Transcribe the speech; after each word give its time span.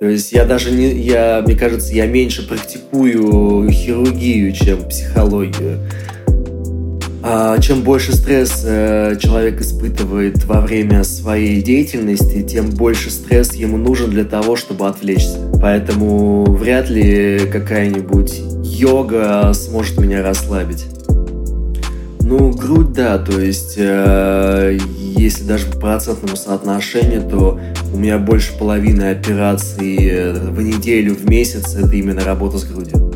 То 0.00 0.06
есть 0.06 0.30
я 0.30 0.44
даже 0.44 0.70
не, 0.70 0.92
я, 0.92 1.42
мне 1.44 1.56
кажется, 1.56 1.92
я 1.92 2.06
меньше 2.06 2.46
практикую 2.46 3.68
хирургию, 3.68 4.52
чем 4.52 4.84
психологию. 4.88 5.80
А 7.20 7.58
чем 7.58 7.82
больше 7.82 8.12
стресс 8.14 8.62
э, 8.64 9.16
человек 9.20 9.60
испытывает 9.60 10.44
во 10.44 10.60
время 10.60 11.02
своей 11.02 11.60
деятельности, 11.62 12.44
тем 12.44 12.70
больше 12.70 13.10
стресс 13.10 13.54
ему 13.54 13.76
нужен 13.76 14.10
для 14.10 14.22
того, 14.22 14.54
чтобы 14.54 14.86
отвлечься. 14.86 15.50
Поэтому 15.60 16.44
вряд 16.44 16.88
ли 16.88 17.40
какая-нибудь 17.52 18.40
йога 18.62 19.52
сможет 19.52 19.98
меня 19.98 20.22
расслабить. 20.22 20.86
Ну, 22.20 22.52
грудь, 22.52 22.92
да, 22.92 23.18
то 23.18 23.40
есть, 23.40 23.74
э, 23.78 24.78
если 25.18 25.44
даже 25.44 25.66
по 25.66 25.78
процентному 25.78 26.36
соотношению, 26.36 27.28
то 27.28 27.58
у 27.92 27.96
меня 27.96 28.18
больше 28.18 28.56
половины 28.56 29.10
операций 29.10 29.96
э, 29.96 30.32
в 30.32 30.62
неделю, 30.62 31.14
в 31.14 31.28
месяц 31.28 31.74
это 31.74 31.94
именно 31.94 32.24
работа 32.24 32.58
с 32.58 32.64
грудью. 32.64 33.08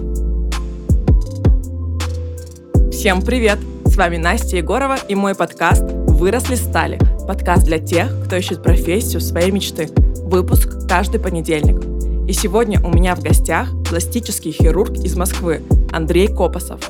Всем 2.90 3.22
привет! 3.22 3.58
С 3.84 3.96
вами 3.96 4.16
Настя 4.16 4.56
Егорова 4.56 4.96
и 5.08 5.14
мой 5.14 5.34
подкаст 5.34 5.82
«Выросли 5.82 6.56
стали». 6.56 6.98
Подкаст 7.26 7.64
для 7.64 7.78
тех, 7.78 8.08
кто 8.24 8.36
ищет 8.36 8.62
профессию 8.62 9.20
своей 9.20 9.50
мечты. 9.50 9.88
Выпуск 10.24 10.88
каждый 10.88 11.20
понедельник. 11.20 11.80
И 12.28 12.32
сегодня 12.32 12.80
у 12.80 12.88
меня 12.88 13.14
в 13.14 13.20
гостях 13.20 13.68
пластический 13.88 14.52
хирург 14.52 14.92
из 15.04 15.16
Москвы 15.16 15.62
Андрей 15.92 16.28
Копосов. 16.28 16.80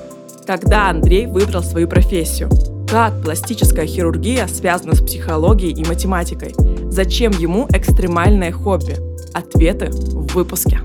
Когда 0.46 0.88
Андрей 0.88 1.26
выбрал 1.26 1.62
свою 1.62 1.88
профессию? 1.88 2.48
Как 2.92 3.22
пластическая 3.22 3.86
хирургия 3.86 4.46
связана 4.48 4.94
с 4.94 5.00
психологией 5.00 5.72
и 5.72 5.82
математикой? 5.88 6.52
Зачем 6.90 7.32
ему 7.32 7.66
экстремальное 7.72 8.52
хобби? 8.52 8.98
Ответы 9.32 9.88
в 9.90 10.34
выпуске. 10.34 10.78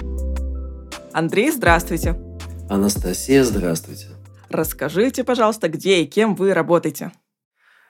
Андрей, 1.11 1.51
здравствуйте. 1.51 2.15
Анастасия, 2.69 3.43
здравствуйте. 3.43 4.05
Расскажите, 4.49 5.25
пожалуйста, 5.25 5.67
где 5.67 6.01
и 6.01 6.05
кем 6.05 6.35
вы 6.35 6.53
работаете? 6.53 7.11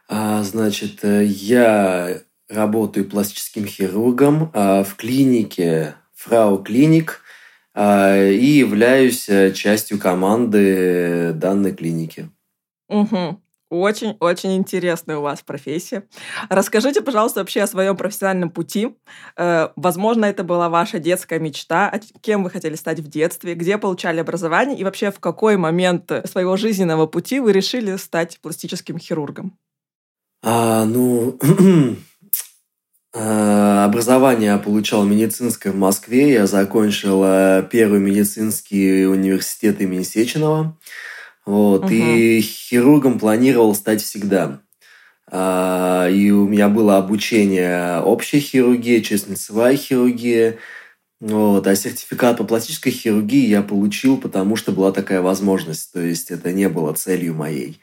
А, 0.10 0.42
значит, 0.42 1.06
э, 1.06 1.24
я 1.24 2.18
работаю 2.50 3.08
пластическим 3.08 3.68
хирургом 3.68 4.50
а, 4.56 4.84
в 4.84 4.96
клинике 4.96 5.94
Фрау 6.16 6.64
Клиник 6.64 7.22
а, 7.76 8.18
и 8.20 8.48
являюсь 8.48 9.30
э, 9.30 9.52
частью 9.54 10.00
команды 10.00 11.34
данной 11.36 11.76
клиники. 11.76 12.32
Угу. 12.90 13.42
Очень-очень 13.70 14.56
интересная 14.56 15.18
у 15.18 15.22
вас 15.22 15.42
профессия. 15.42 16.04
Расскажите, 16.50 17.02
пожалуйста, 17.02 17.42
вообще 17.42 17.62
о 17.64 17.68
своем 17.68 17.98
профессиональном 17.98 18.50
пути. 18.50 18.96
Э, 19.36 19.70
возможно, 19.76 20.26
это 20.26 20.46
была 20.46 20.70
ваша 20.70 21.00
детская 21.00 21.40
мечта. 21.40 22.00
Кем 22.22 22.44
вы 22.44 22.50
хотели 22.50 22.76
стать 22.76 23.02
в 23.02 23.10
детстве? 23.10 23.56
Где 23.56 23.78
получали 23.78 24.20
образование? 24.20 24.78
И 24.78 24.86
вообще, 24.86 25.12
в 25.12 25.20
какой 25.20 25.58
момент 25.58 26.10
своего 26.26 26.56
жизненного 26.56 27.08
пути 27.08 27.42
вы 27.42 27.52
решили 27.52 27.98
стать 27.98 28.40
пластическим 28.42 29.00
хирургом? 29.00 29.58
А, 30.44 30.86
ну, 30.86 31.38
а, 33.14 33.84
образование 33.86 34.58
получал 34.60 35.04
медицинское 35.04 35.72
в 35.72 35.78
Москве. 35.78 36.32
Я 36.32 36.48
закончил 36.48 37.22
э, 37.26 37.68
первый 37.70 38.00
медицинский 38.00 39.06
университет 39.06 39.82
имени 39.82 40.04
Сеченова. 40.04 40.78
Вот, 41.48 41.86
угу. 41.86 41.94
И 41.94 42.42
хирургом 42.42 43.20
планировал 43.20 43.74
стать 43.74 44.02
всегда. 44.02 44.60
А, 45.32 46.10
и 46.10 46.30
у 46.30 46.46
меня 46.46 46.68
было 46.68 46.98
обучение 46.98 48.02
общей 48.02 48.42
хирургии, 48.42 49.00
челюстно-лицевая 49.00 49.78
хирургия. 49.78 50.58
Вот, 51.22 51.66
а 51.66 51.76
сертификат 51.76 52.38
по 52.38 52.44
пластической 52.44 52.92
хирургии 52.92 53.48
я 53.48 53.62
получил, 53.62 54.18
потому 54.18 54.58
что 54.58 54.74
была 54.74 54.92
такая 54.92 55.22
возможность. 55.22 55.94
То 55.94 56.02
есть 56.02 56.32
это 56.32 56.52
не 56.52 56.68
было 56.68 56.92
целью 56.92 57.34
моей. 57.34 57.80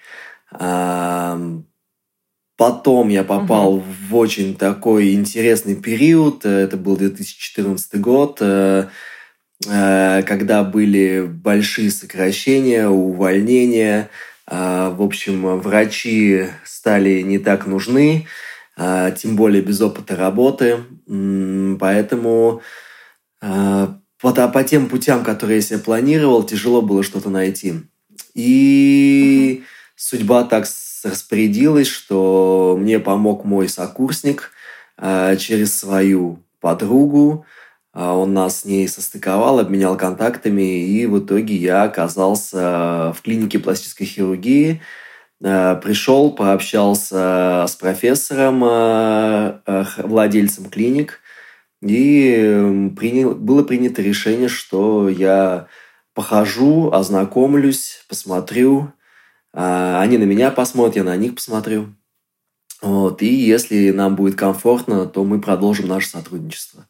А, 0.53 1.41
потом 2.59 3.09
я 3.09 3.25
попал 3.25 3.77
угу. 3.77 3.85
в 4.11 4.17
очень 4.17 4.57
такой 4.57 5.15
интересный 5.15 5.75
период. 5.75 6.45
Это 6.45 6.77
был 6.77 6.99
2014 6.99 7.99
год. 7.99 8.43
Э, 9.67 10.23
когда 10.27 10.65
были 10.65 11.23
большие 11.23 11.91
сокращения, 11.91 12.89
увольнения. 12.89 14.11
Э, 14.47 14.93
в 14.95 15.03
общем, 15.03 15.59
врачи 15.61 16.47
стали 16.65 17.23
не 17.23 17.39
так 17.39 17.67
нужны, 17.67 18.27
э, 18.77 19.15
тем 19.17 19.37
более 19.37 19.63
без 19.63 19.81
опыта 19.81 20.17
работы. 20.17 20.79
Поэтому 21.79 22.63
по, 23.41 23.99
по 24.49 24.65
тем 24.65 24.89
путям, 24.89 25.23
которые 25.23 25.57
я 25.57 25.63
себе 25.63 25.79
планировал, 25.79 26.45
тяжело 26.45 26.81
было 26.81 27.03
что-то 27.03 27.29
найти. 27.29 27.75
И 28.35 29.65
судьба 29.95 30.45
так 30.45 30.65
распорядилась, 31.05 31.89
что 31.89 32.79
мне 32.81 32.99
помог 32.99 33.45
мой 33.45 33.69
сокурсник 33.69 34.51
через 34.99 35.77
свою 35.79 36.43
подругу, 36.61 37.45
он 37.95 38.35
нас 38.35 38.61
с 38.61 38.65
ней 38.65 38.89
состыковал, 38.89 39.61
обменял 39.61 39.97
контактами, 39.97 40.85
и 40.85 41.07
в 41.07 41.21
итоге 41.21 41.55
я 41.55 41.85
оказался 41.85 43.13
в 43.17 43.23
клинике 43.23 43.61
пластической 43.61 44.07
хирургии. 44.07 44.83
А, 45.43 45.77
пришел, 45.77 46.33
пообщался 46.33 47.67
с 47.69 47.77
профессором, 47.77 48.63
а, 48.65 49.61
владельцем 49.99 50.71
клиник, 50.71 51.21
и 51.83 52.91
принял, 52.97 53.35
было 53.35 53.63
принято 53.63 54.03
решение, 54.03 54.49
что 54.49 55.09
я 55.09 55.69
похожу, 56.15 56.91
ознакомлюсь, 56.93 58.05
посмотрю. 58.09 58.93
Они 59.53 60.19
на 60.19 60.25
меня 60.25 60.51
посмотрят, 60.51 60.97
я 60.97 61.05
на 61.05 61.17
них 61.17 61.35
посмотрю. 61.35 61.95
Вот. 62.81 63.23
И 63.23 63.27
если 63.27 63.91
нам 63.91 64.17
будет 64.17 64.37
комфортно, 64.37 65.07
то 65.07 65.25
мы 65.25 65.41
продолжим 65.41 65.89
наше 65.89 66.09
сотрудничество. 66.09 66.87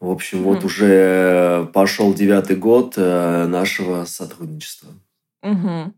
В 0.00 0.10
общем, 0.10 0.44
вот 0.44 0.64
уже 0.64 1.68
пошел 1.74 2.14
девятый 2.14 2.56
год 2.56 2.94
э, 2.96 3.46
нашего 3.46 4.06
сотрудничества. 4.06 4.88
Угу. 5.42 5.92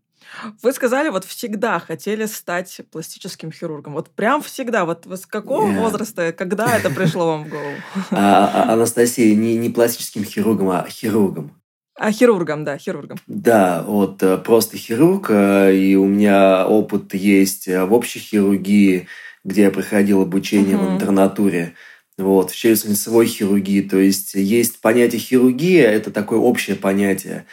Вы 0.62 0.72
сказали, 0.72 1.08
вот 1.08 1.24
всегда 1.24 1.78
хотели 1.78 2.26
стать 2.26 2.80
пластическим 2.90 3.52
хирургом. 3.52 3.92
Вот 3.92 4.10
прям 4.10 4.42
всегда. 4.42 4.84
Вот 4.84 5.06
с 5.06 5.24
какого 5.26 5.68
yeah. 5.70 5.78
возраста, 5.78 6.32
когда 6.32 6.76
это 6.76 6.90
пришло 6.90 7.26
вам 7.26 7.44
в 7.44 7.48
голову? 7.48 7.74
А, 8.10 8.50
а, 8.52 8.72
Анастасия, 8.72 9.36
не, 9.36 9.56
не 9.56 9.70
пластическим 9.70 10.24
хирургом, 10.24 10.70
а 10.70 10.84
хирургом. 10.88 11.52
А 11.96 12.10
хирургом, 12.10 12.64
да, 12.64 12.78
хирургом. 12.78 13.18
Да, 13.28 13.84
вот 13.86 14.22
э, 14.22 14.38
просто 14.38 14.78
хирург, 14.78 15.26
э, 15.30 15.76
и 15.76 15.94
у 15.94 16.06
меня 16.06 16.66
опыт 16.66 17.14
есть 17.14 17.68
в 17.68 17.92
общей 17.92 18.18
хирургии, 18.18 19.06
где 19.44 19.62
я 19.62 19.70
проходил 19.70 20.22
обучение 20.22 20.76
uh-huh. 20.76 20.88
в 20.88 20.94
интернатуре 20.94 21.74
вот, 22.18 22.50
в 22.50 22.54
челюстно-лицевой 22.54 23.26
хирургии. 23.26 23.82
То 23.82 23.98
есть 23.98 24.34
есть 24.34 24.80
понятие 24.80 25.20
хирургия, 25.20 25.90
это 25.90 26.10
такое 26.10 26.38
общее 26.38 26.76
понятие. 26.76 27.46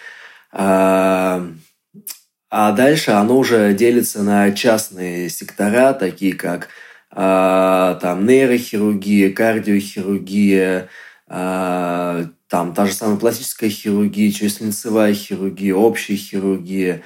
А, 0.51 1.47
а 2.49 2.71
дальше 2.71 3.11
оно 3.11 3.37
уже 3.37 3.73
делится 3.73 4.23
на 4.23 4.51
частные 4.51 5.29
сектора, 5.29 5.93
такие 5.93 6.33
как 6.33 6.69
а, 7.11 7.95
там 7.95 8.25
нейрохирургия, 8.25 9.31
кардиохирургия, 9.31 10.89
а, 11.27 12.25
там 12.47 12.73
та 12.73 12.85
же 12.87 12.93
самая 12.93 13.17
пластическая 13.17 13.69
хирургия, 13.69 14.31
челюстно-лицевая 14.31 15.13
хирургия, 15.13 15.75
общая 15.75 16.15
хирургия. 16.15 17.03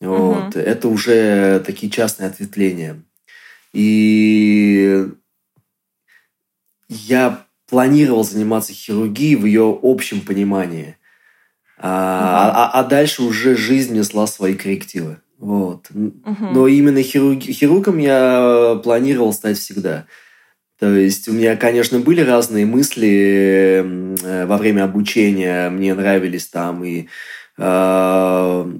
Вот. 0.00 0.54
Угу. 0.54 0.58
Это 0.58 0.88
уже 0.88 1.60
такие 1.60 1.90
частные 1.90 2.28
ответвления. 2.28 3.02
И 3.72 5.06
я 6.88 7.46
планировал 7.68 8.24
заниматься 8.24 8.72
хирургией 8.72 9.36
в 9.36 9.44
ее 9.44 9.78
общем 9.82 10.20
понимании. 10.20 10.96
А, 11.78 12.70
а, 12.72 12.80
а 12.80 12.84
дальше 12.84 13.22
уже 13.22 13.56
жизнь 13.56 13.94
несла 13.94 14.26
свои 14.26 14.54
коррективы. 14.54 15.18
Вот. 15.38 15.88
Угу. 15.90 16.46
Но 16.52 16.66
именно 16.66 17.02
хирург, 17.02 17.42
хирургом 17.42 17.98
я 17.98 18.80
планировал 18.82 19.32
стать 19.32 19.58
всегда. 19.58 20.06
То 20.78 20.94
есть 20.94 21.28
у 21.28 21.32
меня, 21.32 21.56
конечно, 21.56 21.98
были 22.00 22.20
разные 22.20 22.66
мысли 22.66 23.82
э, 24.22 24.46
во 24.46 24.56
время 24.58 24.84
обучения. 24.84 25.70
Мне 25.70 25.94
нравились 25.94 26.46
там 26.46 26.84
и 26.84 27.08
э, 27.58 28.72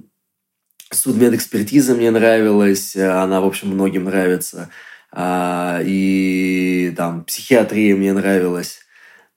судмедэкспертиза 0.91 1.95
мне 1.95 2.11
нравилась. 2.11 2.97
Она, 2.97 3.41
в 3.41 3.47
общем, 3.47 3.69
многим 3.69 4.05
нравится. 4.05 4.71
А, 5.13 5.81
и 5.85 6.93
там 6.97 7.25
психиатрия 7.25 7.97
мне 7.97 8.13
нравилась. 8.13 8.81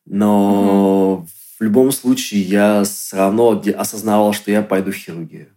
Но 0.05 1.13
угу. 1.13 1.27
в 1.59 1.63
любом 1.63 1.91
случае 1.91 2.41
я 2.41 2.83
все 2.83 3.17
равно 3.17 3.61
осознавал, 3.77 4.33
что 4.33 4.51
я 4.51 4.61
пойду 4.61 4.91
в 4.91 4.95
хирургию. 4.95 5.47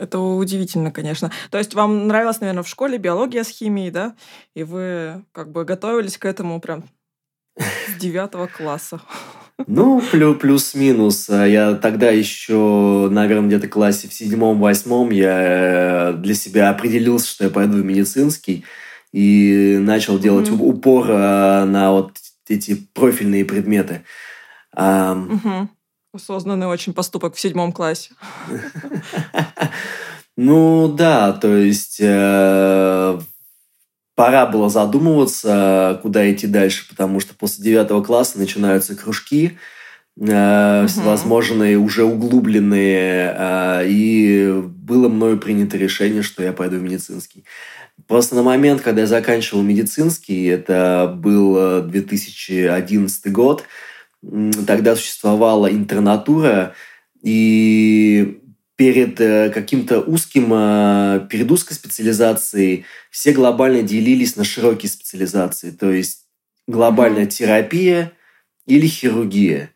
Это 0.00 0.20
удивительно, 0.20 0.92
конечно. 0.92 1.32
То 1.50 1.58
есть 1.58 1.74
вам 1.74 2.06
нравилась, 2.06 2.40
наверное, 2.40 2.62
в 2.62 2.68
школе 2.68 2.98
биология 2.98 3.42
с 3.42 3.48
химией, 3.48 3.90
да? 3.90 4.14
И 4.54 4.62
вы 4.62 5.24
как 5.32 5.50
бы 5.50 5.64
готовились 5.64 6.18
к 6.18 6.24
этому 6.24 6.60
прям 6.60 6.84
с 7.56 7.94
девятого 7.98 8.46
класса. 8.46 9.00
Ну, 9.66 10.02
плюс-минус. 10.38 11.28
Я 11.30 11.74
тогда 11.74 12.10
еще, 12.10 13.08
наверное, 13.10 13.48
где-то 13.48 13.66
в 13.66 13.70
классе 13.70 14.06
в 14.06 14.12
седьмом-восьмом 14.12 15.10
я 15.10 16.12
для 16.16 16.34
себя 16.34 16.68
определился, 16.68 17.26
что 17.28 17.44
я 17.44 17.50
пойду 17.50 17.78
в 17.78 17.84
медицинский 17.84 18.64
и 19.12 19.78
начал 19.80 20.18
делать 20.18 20.48
mm-hmm. 20.48 20.62
упор 20.62 21.08
на 21.08 21.92
вот 21.92 22.12
эти 22.48 22.74
профильные 22.74 23.44
предметы. 23.44 24.02
Mm-hmm. 24.76 25.68
Осознанный 26.12 26.66
очень 26.66 26.94
поступок 26.94 27.34
в 27.34 27.40
седьмом 27.40 27.72
классе. 27.72 28.10
Ну 30.36 30.88
да, 30.88 31.32
то 31.32 31.56
есть 31.56 31.98
э, 31.98 33.20
пора 34.14 34.46
было 34.46 34.68
задумываться, 34.68 35.98
куда 36.02 36.30
идти 36.30 36.46
дальше, 36.46 36.86
потому 36.90 37.20
что 37.20 37.34
после 37.34 37.64
девятого 37.64 38.02
класса 38.02 38.38
начинаются 38.38 38.94
кружки, 38.94 39.56
э, 40.20 40.86
всевозможные 40.88 41.78
уже 41.78 42.04
углубленные, 42.04 43.34
э, 43.34 43.86
и 43.88 44.52
было 44.62 45.08
мною 45.08 45.38
принято 45.38 45.78
решение, 45.78 46.22
что 46.22 46.42
я 46.42 46.52
пойду 46.52 46.76
в 46.76 46.82
медицинский. 46.82 47.44
Просто 48.06 48.34
на 48.34 48.42
момент, 48.42 48.82
когда 48.82 49.02
я 49.02 49.06
заканчивал 49.06 49.62
медицинский, 49.62 50.44
это 50.44 51.12
был 51.16 51.82
2011 51.82 53.32
год, 53.32 53.64
тогда 54.66 54.94
существовала 54.96 55.70
интернатура, 55.70 56.74
и 57.22 58.40
перед 58.76 59.20
э, 59.20 59.50
каким-то 59.50 60.00
узким, 60.00 60.52
э, 60.52 61.26
перед 61.30 61.50
узкой 61.50 61.74
специализацией 61.74 62.84
все 63.10 63.32
глобально 63.32 63.82
делились 63.82 64.36
на 64.36 64.44
широкие 64.44 64.90
специализации, 64.90 65.70
то 65.70 65.90
есть 65.90 66.26
глобальная 66.66 67.26
терапия 67.26 68.12
или 68.66 68.86
хирургия. 68.86 69.70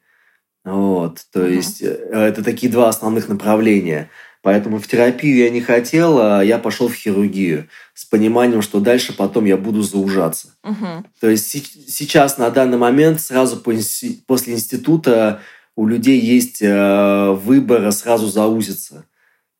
Вот, 0.65 1.25
то 1.33 1.47
есть 1.47 1.81
э, 1.81 1.87
это 1.87 2.45
такие 2.45 2.71
два 2.71 2.91
основных 2.91 3.29
направления. 3.29 4.11
Поэтому 4.43 4.79
в 4.79 4.87
терапию 4.87 5.37
я 5.37 5.51
не 5.51 5.61
хотел, 5.61 6.19
а 6.19 6.43
я 6.43 6.59
пошел 6.59 6.89
в 6.89 6.95
хирургию 6.95 7.69
с 7.93 8.07
пониманием, 8.07 8.63
что 8.63 8.81
дальше 8.81 9.15
потом 9.15 9.45
я 9.45 9.59
буду 9.59 9.83
заужаться. 9.83 10.55
Угу. 10.65 11.05
То 11.21 11.29
есть 11.29 11.49
сейчас 11.91 12.39
на 12.39 12.51
данный 12.51 12.79
момент 12.79 13.21
сразу 13.21 13.59
после 13.59 14.55
института 14.55 15.43
у 15.77 15.87
людей 15.87 16.19
есть 16.19 16.63
э, 16.63 17.31
выбор 17.33 17.93
сразу 17.93 18.29
заузиться. 18.29 19.05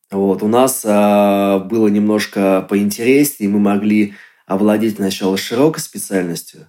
Вот. 0.09 0.41
У 0.41 0.47
нас 0.47 0.83
э, 0.83 1.59
было 1.59 1.87
немножко 1.87 2.65
поинтереснее, 2.67 3.49
мы 3.49 3.59
могли 3.59 4.15
овладеть 4.47 4.95
сначала 4.95 5.37
широкой 5.37 5.79
специальностью, 5.79 6.67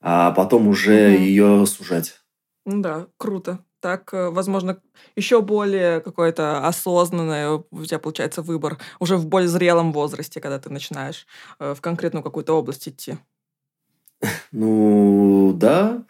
а 0.00 0.30
потом 0.30 0.68
уже 0.68 1.14
угу. 1.14 1.22
ее 1.22 1.66
сужать. 1.66 2.20
Да, 2.64 3.08
круто. 3.16 3.58
Так, 3.80 4.12
э, 4.12 4.30
возможно, 4.30 4.80
еще 5.16 5.40
более 5.42 6.00
какое-то 6.00 6.66
осознанное 6.66 7.62
у 7.70 7.84
тебя 7.84 7.98
получается 7.98 8.42
выбор 8.42 8.78
уже 8.98 9.16
в 9.16 9.26
более 9.26 9.48
зрелом 9.48 9.92
возрасте, 9.92 10.40
когда 10.40 10.58
ты 10.58 10.70
начинаешь 10.70 11.26
в 11.58 11.80
конкретную 11.80 12.22
какую-то 12.22 12.52
область 12.58 12.88
идти. 12.88 13.18
Ну 14.52 15.52
да, 15.54 16.04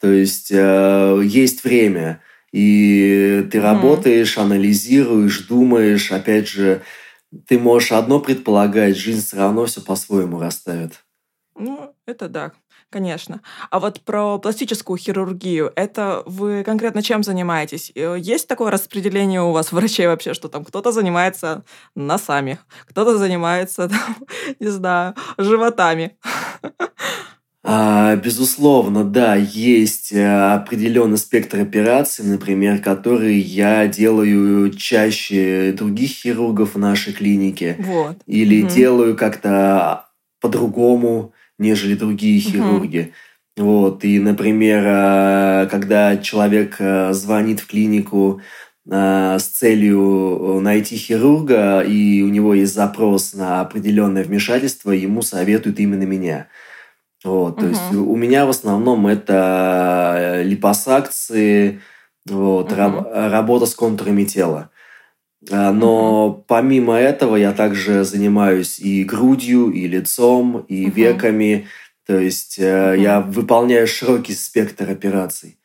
то 0.00 0.10
есть 0.10 0.50
э, 0.52 1.20
есть 1.24 1.64
время, 1.64 2.22
и 2.52 3.46
ты 3.50 3.60
работаешь, 3.60 4.38
анализируешь, 4.38 5.46
думаешь. 5.46 6.12
Опять 6.12 6.48
же, 6.48 6.82
ты 7.46 7.58
можешь 7.58 7.92
одно 7.92 8.20
предполагать, 8.20 8.96
жизнь 8.96 9.24
все 9.26 9.38
равно 9.38 9.66
все 9.66 9.80
по-своему 9.80 10.38
расставит. 10.38 11.03
Ну, 11.56 11.94
это 12.06 12.28
да, 12.28 12.52
конечно. 12.90 13.40
А 13.70 13.78
вот 13.78 14.00
про 14.00 14.38
пластическую 14.38 14.98
хирургию, 14.98 15.72
это 15.76 16.24
вы 16.26 16.64
конкретно 16.64 17.00
чем 17.02 17.22
занимаетесь? 17.22 17.92
Э, 17.94 18.16
есть 18.18 18.48
такое 18.48 18.72
распределение 18.72 19.40
у 19.42 19.52
вас 19.52 19.70
врачей 19.70 20.08
вообще, 20.08 20.34
что 20.34 20.48
там 20.48 20.64
кто-то 20.64 20.90
занимается 20.90 21.64
носами, 21.94 22.58
кто-то 22.86 23.16
занимается, 23.18 23.88
там, 23.88 24.16
не 24.58 24.68
знаю, 24.68 25.14
животами? 25.38 26.16
А, 27.66 28.16
безусловно, 28.16 29.04
да, 29.04 29.36
есть 29.36 30.12
э, 30.12 30.52
определенный 30.54 31.16
спектр 31.16 31.60
операций, 31.60 32.22
например, 32.24 32.82
которые 32.82 33.38
я 33.38 33.86
делаю 33.86 34.70
чаще 34.70 35.72
других 35.72 36.10
хирургов 36.10 36.74
в 36.74 36.78
нашей 36.78 37.14
клинике. 37.14 37.76
Вот. 37.78 38.18
Или 38.26 38.62
угу. 38.62 38.70
делаю 38.70 39.16
как-то 39.16 40.04
по-другому, 40.42 41.32
нежели 41.58 41.94
другие 41.94 42.40
хирурги. 42.40 43.12
Угу. 43.56 43.66
Вот. 43.66 44.04
И, 44.04 44.18
например, 44.18 44.82
э, 44.86 45.68
когда 45.70 46.16
человек 46.16 46.76
э, 46.78 47.12
звонит 47.12 47.60
в 47.60 47.66
клинику 47.66 48.40
с 48.86 49.42
целью 49.44 50.60
найти 50.60 50.96
хирурга, 50.96 51.80
и 51.80 52.20
у 52.20 52.28
него 52.28 52.52
есть 52.52 52.74
запрос 52.74 53.32
на 53.32 53.62
определенное 53.62 54.24
вмешательство, 54.24 54.90
ему 54.90 55.22
советуют 55.22 55.80
именно 55.80 56.02
меня. 56.02 56.48
Вот, 57.24 57.56
то 57.56 57.66
есть 57.66 57.94
у 57.94 58.14
меня 58.16 58.44
в 58.44 58.50
основном 58.50 59.06
это 59.06 60.14
э, 60.14 60.42
липосакции, 60.42 61.80
вот, 62.28 62.70
угу. 62.70 62.74
раб, 62.76 63.08
работа 63.10 63.64
с 63.64 63.74
контурами 63.74 64.24
тела. 64.24 64.68
А, 65.50 65.72
но 65.72 66.28
угу. 66.28 66.44
помимо 66.46 66.94
этого 66.96 67.36
я 67.36 67.52
также 67.52 68.04
занимаюсь 68.04 68.78
и 68.78 69.04
грудью, 69.04 69.70
и 69.70 69.86
лицом, 69.86 70.64
и 70.68 70.86
угу. 70.86 70.94
веками. 70.94 71.66
То 72.06 72.18
есть 72.18 72.58
угу. 72.58 72.66
я 72.66 73.20
выполняю 73.20 73.86
широкий 73.86 74.34
спектр 74.34 74.90
операций. 74.90 75.58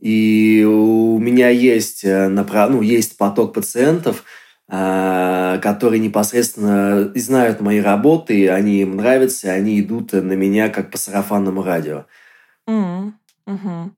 И 0.00 0.64
у 0.68 1.18
меня 1.18 1.48
есть, 1.48 2.04
э, 2.04 2.28
направ... 2.28 2.70
ну, 2.70 2.82
есть 2.82 3.16
поток 3.16 3.54
пациентов, 3.54 4.24
а, 4.68 5.58
которые 5.58 6.00
непосредственно 6.00 7.12
знают 7.14 7.60
мои 7.60 7.80
работы, 7.80 8.50
они 8.50 8.82
им 8.82 8.96
нравятся, 8.96 9.52
они 9.52 9.80
идут 9.80 10.12
на 10.12 10.32
меня 10.32 10.68
как 10.68 10.90
по 10.90 10.98
сарафанному 10.98 11.62
радио. 11.62 12.06
Mm-hmm. 12.68 13.12
Mm-hmm. 13.48 13.90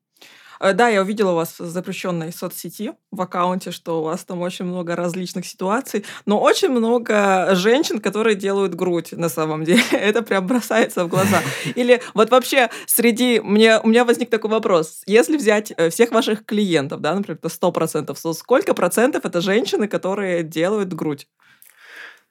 Э, 0.60 0.72
да, 0.72 0.88
я 0.88 1.02
увидела 1.02 1.32
вас 1.32 1.58
в 1.58 1.66
запрещенной 1.66 2.32
соцсети 2.32 2.92
в 3.10 3.20
аккаунте, 3.20 3.70
что 3.70 4.00
у 4.00 4.04
вас 4.04 4.24
там 4.24 4.40
очень 4.42 4.64
много 4.64 4.96
различных 4.96 5.46
ситуаций, 5.46 6.04
но 6.26 6.40
очень 6.40 6.70
много 6.70 7.54
женщин, 7.54 8.00
которые 8.00 8.36
делают 8.36 8.74
грудь 8.74 9.12
на 9.12 9.28
самом 9.28 9.64
деле. 9.64 9.82
Это 9.92 10.22
прям 10.22 10.46
бросается 10.46 11.04
в 11.04 11.08
глаза. 11.08 11.42
Или 11.74 12.02
вот 12.14 12.30
вообще 12.30 12.70
среди... 12.86 13.40
Мне, 13.40 13.80
у 13.80 13.88
меня 13.88 14.04
возник 14.04 14.30
такой 14.30 14.50
вопрос. 14.50 15.02
Если 15.06 15.36
взять 15.36 15.72
э, 15.76 15.90
всех 15.90 16.12
ваших 16.12 16.44
клиентов, 16.44 17.00
да, 17.00 17.14
например, 17.14 17.40
100%, 17.42 18.16
то 18.22 18.32
сколько 18.32 18.74
процентов 18.74 19.24
это 19.24 19.40
женщины, 19.40 19.88
которые 19.88 20.42
делают 20.42 20.92
грудь? 20.92 21.26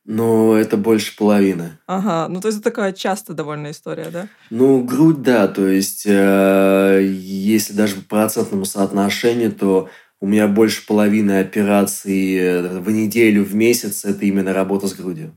Ну, 0.06 0.54
это 0.54 0.78
больше 0.78 1.16
половины. 1.16 1.80
Ага, 1.88 2.28
ну 2.32 2.40
то 2.40 2.48
есть 2.48 2.60
это 2.60 2.70
такая 2.70 2.94
частая 2.94 3.36
довольно 3.36 3.72
история, 3.72 4.10
да? 4.12 4.28
Ну, 4.52 4.84
грудь, 4.84 5.24
да, 5.24 5.48
то 5.48 5.68
есть 5.68 6.06
э, 6.06 7.02
если 7.04 7.74
даже 7.74 7.96
по 7.96 8.18
процентному 8.18 8.66
соотношению, 8.66 9.52
то 9.52 9.90
у 10.22 10.28
меня 10.28 10.48
больше 10.48 10.86
половины 10.86 11.40
операций 11.40 12.36
э, 12.36 12.80
в 12.80 12.92
неделю, 12.92 13.44
в 13.44 13.56
месяц 13.56 14.06
это 14.06 14.26
именно 14.26 14.54
работа 14.54 14.88
с 14.88 14.94
грудью. 14.94 15.36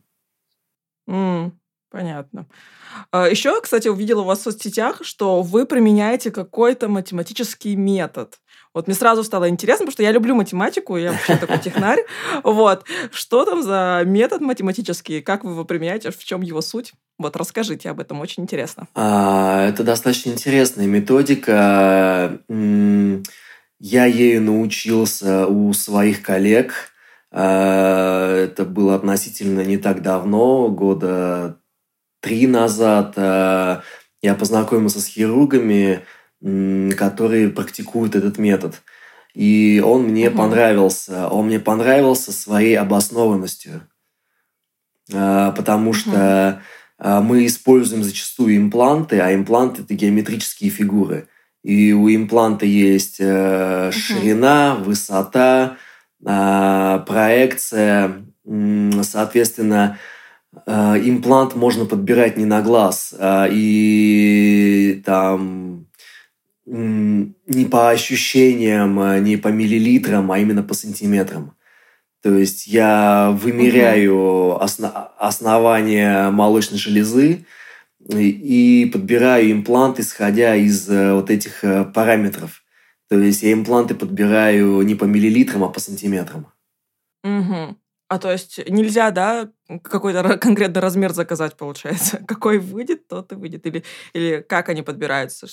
Mm, 1.09 1.53
понятно. 1.91 2.47
А, 3.11 3.29
Еще, 3.29 3.61
кстати, 3.61 3.89
увидела 3.89 4.23
у 4.23 4.25
вас 4.25 4.41
в 4.41 4.43
соцсетях, 4.43 5.01
что 5.03 5.43
вы 5.43 5.67
применяете 5.67 6.31
какой-то 6.31 6.89
математический 6.89 7.75
метод. 7.75 8.39
Вот 8.75 8.87
мне 8.87 8.95
сразу 8.95 9.25
стало 9.25 9.49
интересно, 9.49 9.87
потому 9.87 9.93
что 9.93 10.03
я 10.03 10.13
люблю 10.13 10.35
математику, 10.35 10.97
я 10.97 11.13
вообще 11.13 11.37
такой 11.37 11.59
технарь. 11.63 12.05
Вот. 12.45 12.85
Что 13.11 13.45
там 13.45 13.63
за 13.63 14.03
метод 14.05 14.41
математический? 14.41 15.23
Как 15.23 15.45
вы 15.45 15.53
его 15.53 15.65
применяете? 15.65 16.11
В 16.11 16.25
чем 16.25 16.43
его 16.43 16.61
суть? 16.61 16.93
Вот 17.19 17.37
расскажите 17.37 17.91
об 17.91 18.01
этом, 18.01 18.21
очень 18.21 18.45
интересно. 18.45 18.87
А, 18.95 19.67
это 19.69 19.83
достаточно 19.83 20.31
интересная 20.31 20.87
методика. 20.87 22.41
Я 23.81 24.07
ею 24.07 24.43
научился 24.43 25.47
у 25.47 25.73
своих 25.73 26.23
коллег. 26.23 26.93
А, 27.31 28.35
это 28.37 28.65
было 28.65 28.95
относительно 28.95 29.65
не 29.65 29.79
так 29.79 30.03
давно, 30.03 30.69
года 30.69 31.59
три 32.21 32.47
назад. 32.47 33.15
А, 33.17 33.83
я 34.23 34.35
познакомился 34.35 35.01
с 35.01 35.07
хирургами, 35.07 36.05
которые 36.97 37.51
практикуют 37.51 38.15
этот 38.15 38.39
метод. 38.39 38.81
И 39.35 39.83
он 39.85 40.05
мне 40.05 40.31
угу. 40.31 40.39
понравился. 40.39 41.29
Он 41.29 41.47
мне 41.47 41.61
понравился 41.61 42.33
своей 42.33 42.77
обоснованностью. 42.77 43.83
А, 45.13 45.53
потому 45.53 45.91
угу. 45.91 45.99
что 45.99 46.63
а, 46.99 47.21
мы 47.21 47.47
используем 47.47 48.03
зачастую 48.03 48.57
импланты, 48.57 49.21
а 49.21 49.35
импланты– 49.35 49.83
это 49.85 49.95
геометрические 49.95 50.71
фигуры. 50.71 51.29
И 51.63 51.93
у 51.93 52.09
импланта 52.09 52.67
есть 52.67 53.21
угу. 53.21 53.93
ширина, 53.93 54.77
высота, 54.77 55.77
проекция. 56.21 58.25
Соответственно, 59.03 59.99
имплант 60.67 61.55
можно 61.55 61.85
подбирать 61.85 62.37
не 62.37 62.45
на 62.45 62.63
глаз. 62.63 63.15
И 63.51 65.03
там 65.05 65.87
не 66.67 67.65
по 67.71 67.91
ощущениям, 67.91 69.01
а 69.01 69.19
не 69.19 69.37
по 69.37 69.49
миллилитрам, 69.49 70.31
а 70.31 70.39
именно 70.39 70.63
по 70.63 70.75
сантиметрам. 70.75 71.55
То 72.23 72.35
есть 72.35 72.67
я 72.67 73.31
вымеряю 73.41 74.17
угу. 74.17 74.61
осно- 74.61 75.13
основание 75.19 76.31
молочной 76.31 76.79
железы 76.79 77.47
и 78.09 78.91
подбираю 78.93 79.53
имплант, 79.53 80.01
исходя 80.01 80.57
из 80.57 80.89
э, 80.89 81.13
вот 81.15 81.31
этих 81.31 81.63
э, 81.63 81.85
параметров. 81.85 82.63
То 83.09 83.19
есть 83.19 83.43
я 83.43 83.53
импланты 83.53 83.95
подбираю 83.95 84.83
не 84.83 84.95
по 84.95 85.05
миллилитрам, 85.05 85.65
а 85.65 85.69
по 85.69 85.81
сантиметрам. 85.81 86.47
Угу. 87.23 87.77
А 88.09 88.19
то 88.19 88.33
есть 88.33 88.59
нельзя, 88.69 89.11
да, 89.11 89.51
какой-то 89.83 90.39
конкретный 90.39 90.81
размер 90.81 91.13
заказать, 91.13 91.57
получается? 91.57 92.19
Какой 92.27 92.59
выйдет, 92.59 93.07
тот 93.07 93.33
и 93.33 93.35
выйдет. 93.35 93.67
Или, 93.67 93.85
или 94.15 94.45
как 94.49 94.71
они 94.71 94.83
подбираются? 94.83 95.47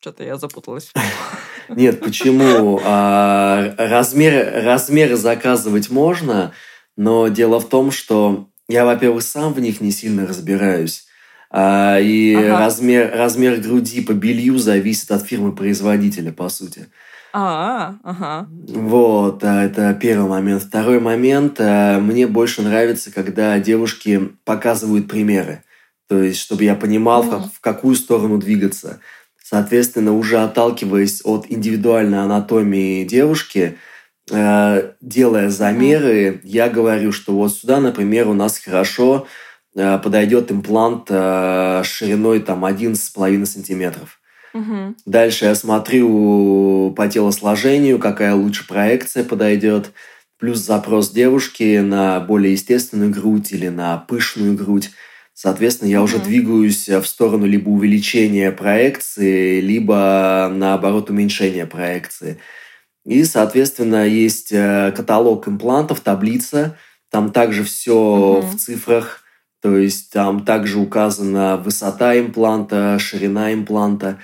Что-то 0.00 0.24
я 0.24 0.36
запуталась. 0.36 0.92
Нет, 1.68 2.00
почему? 2.00 2.80
А, 2.84 3.74
размеры, 3.78 4.62
размеры 4.62 5.16
заказывать 5.16 5.88
можно, 5.88 6.52
но 6.96 7.28
дело 7.28 7.60
в 7.60 7.68
том, 7.68 7.92
что 7.92 8.48
я, 8.68 8.84
во-первых, 8.84 9.22
сам 9.22 9.52
в 9.52 9.60
них 9.60 9.80
не 9.80 9.92
сильно 9.92 10.26
разбираюсь. 10.26 11.06
А, 11.50 12.00
и 12.00 12.34
ага. 12.34 12.58
размер, 12.58 13.12
размер 13.14 13.60
груди 13.60 14.00
по 14.00 14.12
белью 14.12 14.58
зависит 14.58 15.12
от 15.12 15.22
фирмы-производителя, 15.22 16.32
по 16.32 16.48
сути. 16.48 16.88
А, 17.38 17.96
ага. 18.02 18.48
Вот, 18.66 19.44
а, 19.44 19.62
это 19.62 19.92
первый 19.92 20.26
момент. 20.26 20.62
Второй 20.62 21.00
момент, 21.00 21.56
а, 21.60 22.00
мне 22.00 22.26
больше 22.26 22.62
нравится, 22.62 23.12
когда 23.12 23.58
девушки 23.58 24.30
показывают 24.44 25.06
примеры. 25.06 25.62
То 26.08 26.22
есть, 26.22 26.40
чтобы 26.40 26.64
я 26.64 26.74
понимал, 26.74 27.24
mm. 27.24 27.26
в, 27.26 27.30
как, 27.30 27.52
в 27.52 27.60
какую 27.60 27.94
сторону 27.94 28.38
двигаться. 28.38 29.00
Соответственно, 29.42 30.16
уже 30.16 30.38
отталкиваясь 30.38 31.20
от 31.24 31.44
индивидуальной 31.50 32.22
анатомии 32.22 33.04
девушки, 33.04 33.76
э, 34.30 34.92
делая 35.02 35.50
замеры, 35.50 36.28
mm. 36.28 36.40
я 36.42 36.70
говорю, 36.70 37.12
что 37.12 37.34
вот 37.34 37.52
сюда, 37.52 37.80
например, 37.80 38.28
у 38.28 38.32
нас 38.32 38.58
хорошо 38.58 39.26
э, 39.74 39.98
подойдет 39.98 40.50
имплант 40.50 41.08
э, 41.10 41.82
шириной 41.84 42.40
там 42.40 42.64
11,5 42.64 43.44
сантиметров. 43.44 44.20
Угу. 44.56 44.94
Дальше 45.04 45.44
я 45.44 45.54
смотрю 45.54 46.92
по 46.96 47.08
телосложению, 47.08 47.98
какая 47.98 48.34
лучше 48.34 48.66
проекция 48.66 49.22
подойдет. 49.22 49.92
Плюс 50.38 50.58
запрос 50.58 51.10
девушки 51.10 51.78
на 51.78 52.20
более 52.20 52.52
естественную 52.52 53.10
грудь 53.10 53.52
или 53.52 53.68
на 53.68 53.98
пышную 53.98 54.54
грудь. 54.54 54.90
Соответственно, 55.34 55.90
я 55.90 55.98
mm 55.98 56.02
уже 56.02 56.18
двигаюсь 56.18 56.88
в 56.88 57.04
сторону 57.04 57.44
либо 57.46 57.68
увеличения 57.68 58.50
проекции, 58.50 59.60
либо 59.60 60.50
наоборот 60.54 61.10
уменьшения 61.10 61.66
проекции. 61.66 62.38
И, 63.04 63.24
соответственно, 63.24 64.06
есть 64.06 64.52
э, 64.52 64.92
каталог 64.96 65.46
имплантов, 65.48 66.00
таблица. 66.00 66.78
Там 67.10 67.30
также 67.30 67.64
все 67.64 68.40
mm 68.42 68.46
в 68.46 68.56
цифрах. 68.56 69.20
То 69.60 69.76
есть 69.76 70.12
там 70.12 70.44
также 70.44 70.78
указана 70.78 71.56
высота 71.56 72.18
импланта, 72.18 72.98
ширина 72.98 73.52
импланта. 73.52 74.18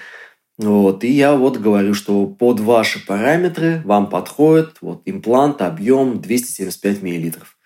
Вот. 0.62 1.04
И 1.04 1.10
я 1.10 1.34
вот 1.34 1.58
говорю, 1.58 1.94
что 1.94 2.26
под 2.26 2.60
ваши 2.60 3.04
параметры 3.04 3.82
вам 3.84 4.08
подходит 4.08 4.76
вот 4.80 5.02
имплант 5.04 5.60
объем 5.60 6.20
275 6.20 7.02
миллилитров. 7.02 7.58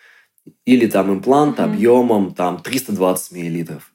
Или 0.64 0.86
там 0.86 1.12
имплант 1.12 1.58
mm-hmm. 1.58 1.64
объемом 1.64 2.34
там 2.34 2.62
320 2.62 3.32
миллилитров. 3.32 3.92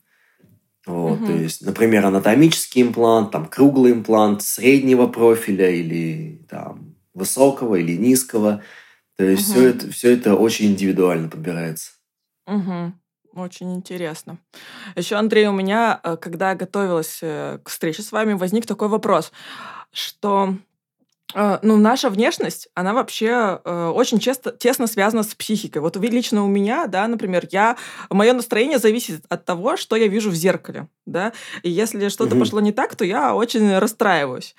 Вот, 0.86 1.20
mm-hmm. 1.20 1.26
то 1.28 1.34
есть, 1.34 1.66
например, 1.66 2.06
анатомический 2.06 2.82
имплант, 2.82 3.32
там 3.32 3.46
круглый 3.46 3.94
имплант 3.94 4.42
среднего 4.42 5.08
профиля 5.08 5.70
или 5.70 6.46
там 6.50 6.96
высокого 7.14 7.76
или 7.76 7.96
низкого. 7.96 8.64
То 9.18 9.26
есть 9.26 9.50
mm-hmm. 9.50 9.52
все 9.54 9.68
это 9.68 9.92
все 9.92 10.12
это 10.12 10.36
очень 10.36 10.68
индивидуально 10.68 11.30
подбирается. 11.30 11.92
Угу. 12.48 12.94
Очень 13.34 13.74
интересно. 13.76 14.40
Еще, 14.96 15.16
Андрей, 15.16 15.48
у 15.48 15.54
меня, 15.54 16.00
э, 16.04 16.18
когда 16.18 16.54
готовилась 16.54 17.20
э, 17.22 17.60
к 17.64 17.70
встрече 17.70 18.02
с 18.02 18.12
вами, 18.12 18.34
возник 18.34 18.66
такой 18.66 18.90
вопрос, 18.90 19.32
что 19.94 20.56
ну, 21.62 21.78
наша 21.78 22.10
внешность, 22.10 22.70
она 22.76 22.94
вообще 22.94 23.62
э, 23.64 23.88
очень 23.88 24.20
часто, 24.20 24.52
тесно 24.52 24.88
связана 24.88 25.24
с 25.24 25.34
психикой. 25.34 25.82
Вот 25.82 25.96
лично 25.98 26.44
у 26.44 26.48
меня, 26.48 26.88
да, 26.88 27.08
например, 27.08 27.48
я, 27.52 27.78
мое 28.10 28.34
настроение 28.34 28.80
зависит 28.80 29.24
от 29.30 29.46
того, 29.46 29.78
что 29.78 29.96
я 29.96 30.08
вижу 30.08 30.30
в 30.30 30.36
зеркале, 30.36 30.88
да, 31.06 31.34
и 31.64 31.70
если 31.70 32.10
что-то 32.10 32.36
mm-hmm. 32.36 32.40
пошло 32.40 32.60
не 32.60 32.72
так, 32.72 32.96
то 32.96 33.06
я 33.06 33.36
очень 33.36 33.78
расстраиваюсь. 33.78 34.56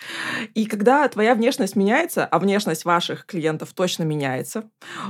И 0.54 0.66
когда 0.66 1.06
твоя 1.08 1.34
внешность 1.34 1.76
меняется, 1.76 2.24
а 2.24 2.38
внешность 2.38 2.84
ваших 2.84 3.26
клиентов 3.26 3.72
точно 3.74 4.04
меняется, 4.04 4.64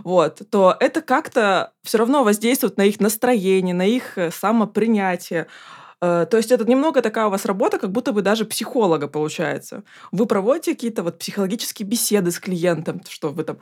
вот, 0.05 0.43
то 0.51 0.77
это 0.81 1.01
как-то 1.01 1.73
все 1.83 1.99
равно 1.99 2.25
воздействует 2.25 2.77
на 2.77 2.83
их 2.83 3.01
настроение, 3.01 3.75
на 3.75 3.87
их 3.87 4.19
э, 4.19 4.31
самопринятие. 4.31 5.47
Э, 6.03 6.27
то 6.29 6.37
есть 6.37 6.51
это 6.51 6.69
немного 6.69 7.01
такая 7.01 7.27
у 7.27 7.31
вас 7.31 7.45
работа, 7.47 7.79
как 7.79 7.93
будто 7.93 8.13
бы 8.13 8.23
даже 8.23 8.45
психолога 8.45 9.07
получается. 9.07 9.85
Вы 10.11 10.27
проводите 10.27 10.75
какие-то 10.75 11.05
вот 11.05 11.19
психологические 11.21 11.87
беседы 11.87 12.33
с 12.33 12.41
клиентом, 12.41 13.01
что 13.09 13.29
вы 13.31 13.45
там 13.45 13.59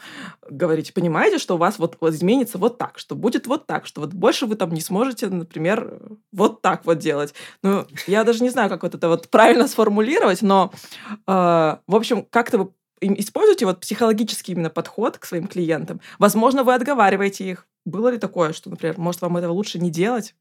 говорите, 0.49 0.95
понимаете, 0.95 1.39
что 1.39 1.57
у 1.57 1.59
вас 1.59 1.79
вот, 1.79 1.99
вот 2.01 2.15
изменится 2.15 2.57
вот 2.57 2.79
так, 2.79 2.99
что 2.99 3.15
будет 3.15 3.47
вот 3.47 3.67
так, 3.67 3.87
что 3.87 4.01
вот 4.01 4.15
больше 4.15 4.47
вы 4.47 4.57
там 4.57 4.73
не 4.73 4.81
сможете, 4.81 5.29
например, 5.29 6.01
вот 6.33 6.63
так 6.63 6.87
вот 6.87 6.99
делать. 6.99 7.35
Ну, 7.63 7.87
я 8.07 8.25
даже 8.25 8.43
не 8.43 8.49
знаю, 8.51 8.71
как 8.71 8.83
вот 8.83 8.95
это 8.95 9.09
вот 9.09 9.29
правильно 9.29 9.69
сформулировать, 9.69 10.41
но, 10.41 10.73
э, 11.11 11.13
в 11.27 11.95
общем, 11.95 12.25
как-то 12.31 12.59
вы 12.59 12.71
используете 13.03 13.67
вот 13.67 13.81
психологический 13.81 14.53
именно 14.53 14.71
подход 14.71 15.19
к 15.19 15.27
своим 15.27 15.47
клиентам. 15.47 16.01
Возможно, 16.19 16.65
вы 16.65 16.75
отговариваете 16.75 17.51
их. 17.51 17.67
Было 17.85 18.09
ли 18.09 18.19
такое, 18.19 18.53
что, 18.55 18.71
например, 18.71 18.99
может, 18.99 19.21
вам 19.21 19.37
этого 19.37 19.53
лучше 19.53 19.79
не 19.79 19.91
делать? 19.91 20.35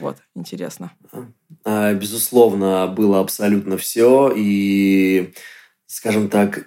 Вот, 0.00 0.18
интересно. 0.34 0.92
А, 1.64 1.94
безусловно, 1.94 2.86
было 2.88 3.20
абсолютно 3.20 3.76
все. 3.76 4.32
И, 4.34 5.32
скажем 5.86 6.28
так, 6.28 6.66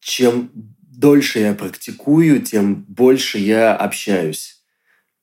чем 0.00 0.50
дольше 0.82 1.40
я 1.40 1.54
практикую, 1.54 2.42
тем 2.42 2.74
больше 2.74 3.38
я 3.38 3.74
общаюсь 3.74 4.62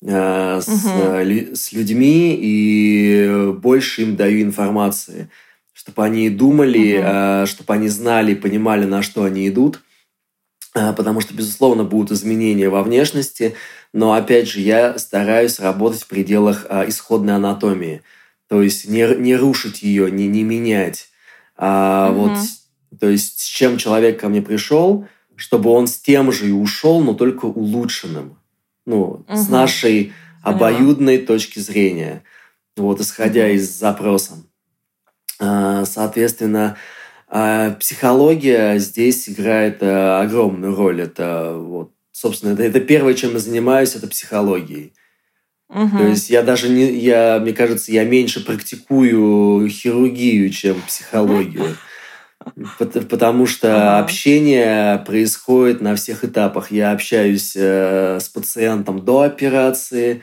а, 0.05 0.61
с, 0.61 0.67
угу. 0.67 1.55
с 1.55 1.71
людьми 1.73 2.37
и 2.41 3.53
больше 3.55 4.01
им 4.01 4.15
даю 4.15 4.41
информации, 4.41 5.29
чтобы 5.73 6.03
они 6.03 6.29
думали, 6.29 6.97
угу. 6.97 7.47
чтобы 7.47 7.73
они 7.73 7.87
знали, 7.87 8.33
понимали, 8.33 8.85
на 8.85 9.03
что 9.03 9.23
они 9.23 9.47
идут. 9.47 9.81
Потому 10.73 11.21
что, 11.21 11.35
безусловно, 11.35 11.83
будут 11.83 12.11
изменения 12.11 12.67
во 12.67 12.81
внешности, 12.81 13.55
но 13.93 14.13
опять 14.13 14.47
же 14.47 14.59
я 14.59 14.97
стараюсь 14.97 15.59
работать 15.59 16.01
в 16.01 16.07
пределах 16.07 16.65
а, 16.67 16.87
исходной 16.89 17.35
анатомии, 17.35 18.01
то 18.47 18.61
есть 18.61 18.87
не, 18.87 19.05
не 19.17 19.35
рушить 19.35 19.83
ее, 19.83 20.09
не, 20.09 20.27
не 20.27 20.43
менять. 20.43 21.09
А 21.55 22.09
угу. 22.11 22.21
вот, 22.21 22.37
то 22.99 23.07
есть 23.07 23.39
с 23.39 23.45
чем 23.45 23.77
человек 23.77 24.19
ко 24.19 24.29
мне 24.29 24.41
пришел, 24.41 25.07
чтобы 25.35 25.69
он 25.69 25.85
с 25.85 25.97
тем 25.99 26.31
же 26.31 26.49
и 26.49 26.51
ушел, 26.51 27.01
но 27.01 27.13
только 27.13 27.45
улучшенным. 27.45 28.37
Ну, 28.85 29.01
угу. 29.01 29.25
с 29.29 29.49
нашей 29.49 30.13
обоюдной 30.41 31.19
Поняла. 31.19 31.27
точки 31.27 31.59
зрения. 31.59 32.23
Вот, 32.75 32.99
исходя 32.99 33.45
угу. 33.45 33.53
из 33.53 33.69
запроса. 33.69 34.33
А, 35.39 35.85
соответственно, 35.85 36.77
а, 37.35 37.71
психология 37.71 38.77
здесь 38.77 39.27
играет 39.27 39.79
а, 39.81 40.21
огромную 40.21 40.75
роль. 40.75 41.01
Это 41.01 41.55
вот 41.57 41.93
собственно, 42.13 42.53
это, 42.53 42.63
это 42.63 42.79
первое, 42.79 43.15
чем 43.15 43.33
я 43.33 43.39
занимаюсь, 43.39 43.95
это 43.95 44.07
психологией. 44.07 44.93
Угу. 45.69 45.97
То 45.97 46.07
есть 46.07 46.29
я 46.29 46.43
даже 46.43 46.69
не, 46.69 46.93
я, 46.99 47.39
мне 47.41 47.53
кажется, 47.53 47.91
я 47.91 48.05
меньше 48.05 48.45
практикую 48.45 49.67
хирургию, 49.67 50.49
чем 50.49 50.79
психологию. 50.81 51.75
Потому 53.09 53.47
что 53.47 53.99
общение 53.99 54.99
происходит 54.99 55.81
на 55.81 55.95
всех 55.95 56.23
этапах. 56.23 56.71
Я 56.71 56.91
общаюсь 56.91 57.53
э, 57.55 58.19
с 58.19 58.29
пациентом 58.29 59.03
до 59.03 59.21
операции, 59.21 60.21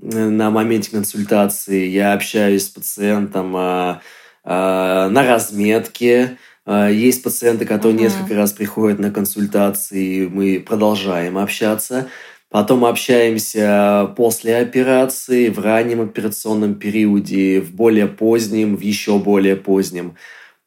э, 0.00 0.28
на 0.28 0.50
моменте 0.50 0.90
консультации. 0.90 1.86
Я 1.86 2.12
общаюсь 2.12 2.66
с 2.66 2.68
пациентом 2.68 3.56
э, 3.56 4.00
на 4.48 5.26
разметке. 5.26 6.38
А, 6.70 6.90
есть 6.90 7.22
пациенты, 7.22 7.64
которые 7.64 7.98
uh-huh. 7.98 8.02
несколько 8.02 8.34
раз 8.34 8.52
приходят 8.52 8.98
на 8.98 9.10
консультации, 9.10 10.26
мы 10.26 10.60
продолжаем 10.60 11.38
общаться. 11.38 12.08
Потом 12.50 12.84
общаемся 12.84 14.12
после 14.18 14.56
операции, 14.56 15.48
в 15.48 15.58
раннем 15.60 16.02
операционном 16.02 16.74
периоде, 16.74 17.62
в 17.62 17.72
более 17.72 18.06
позднем, 18.06 18.76
в 18.76 18.80
еще 18.82 19.18
более 19.18 19.56
позднем. 19.56 20.16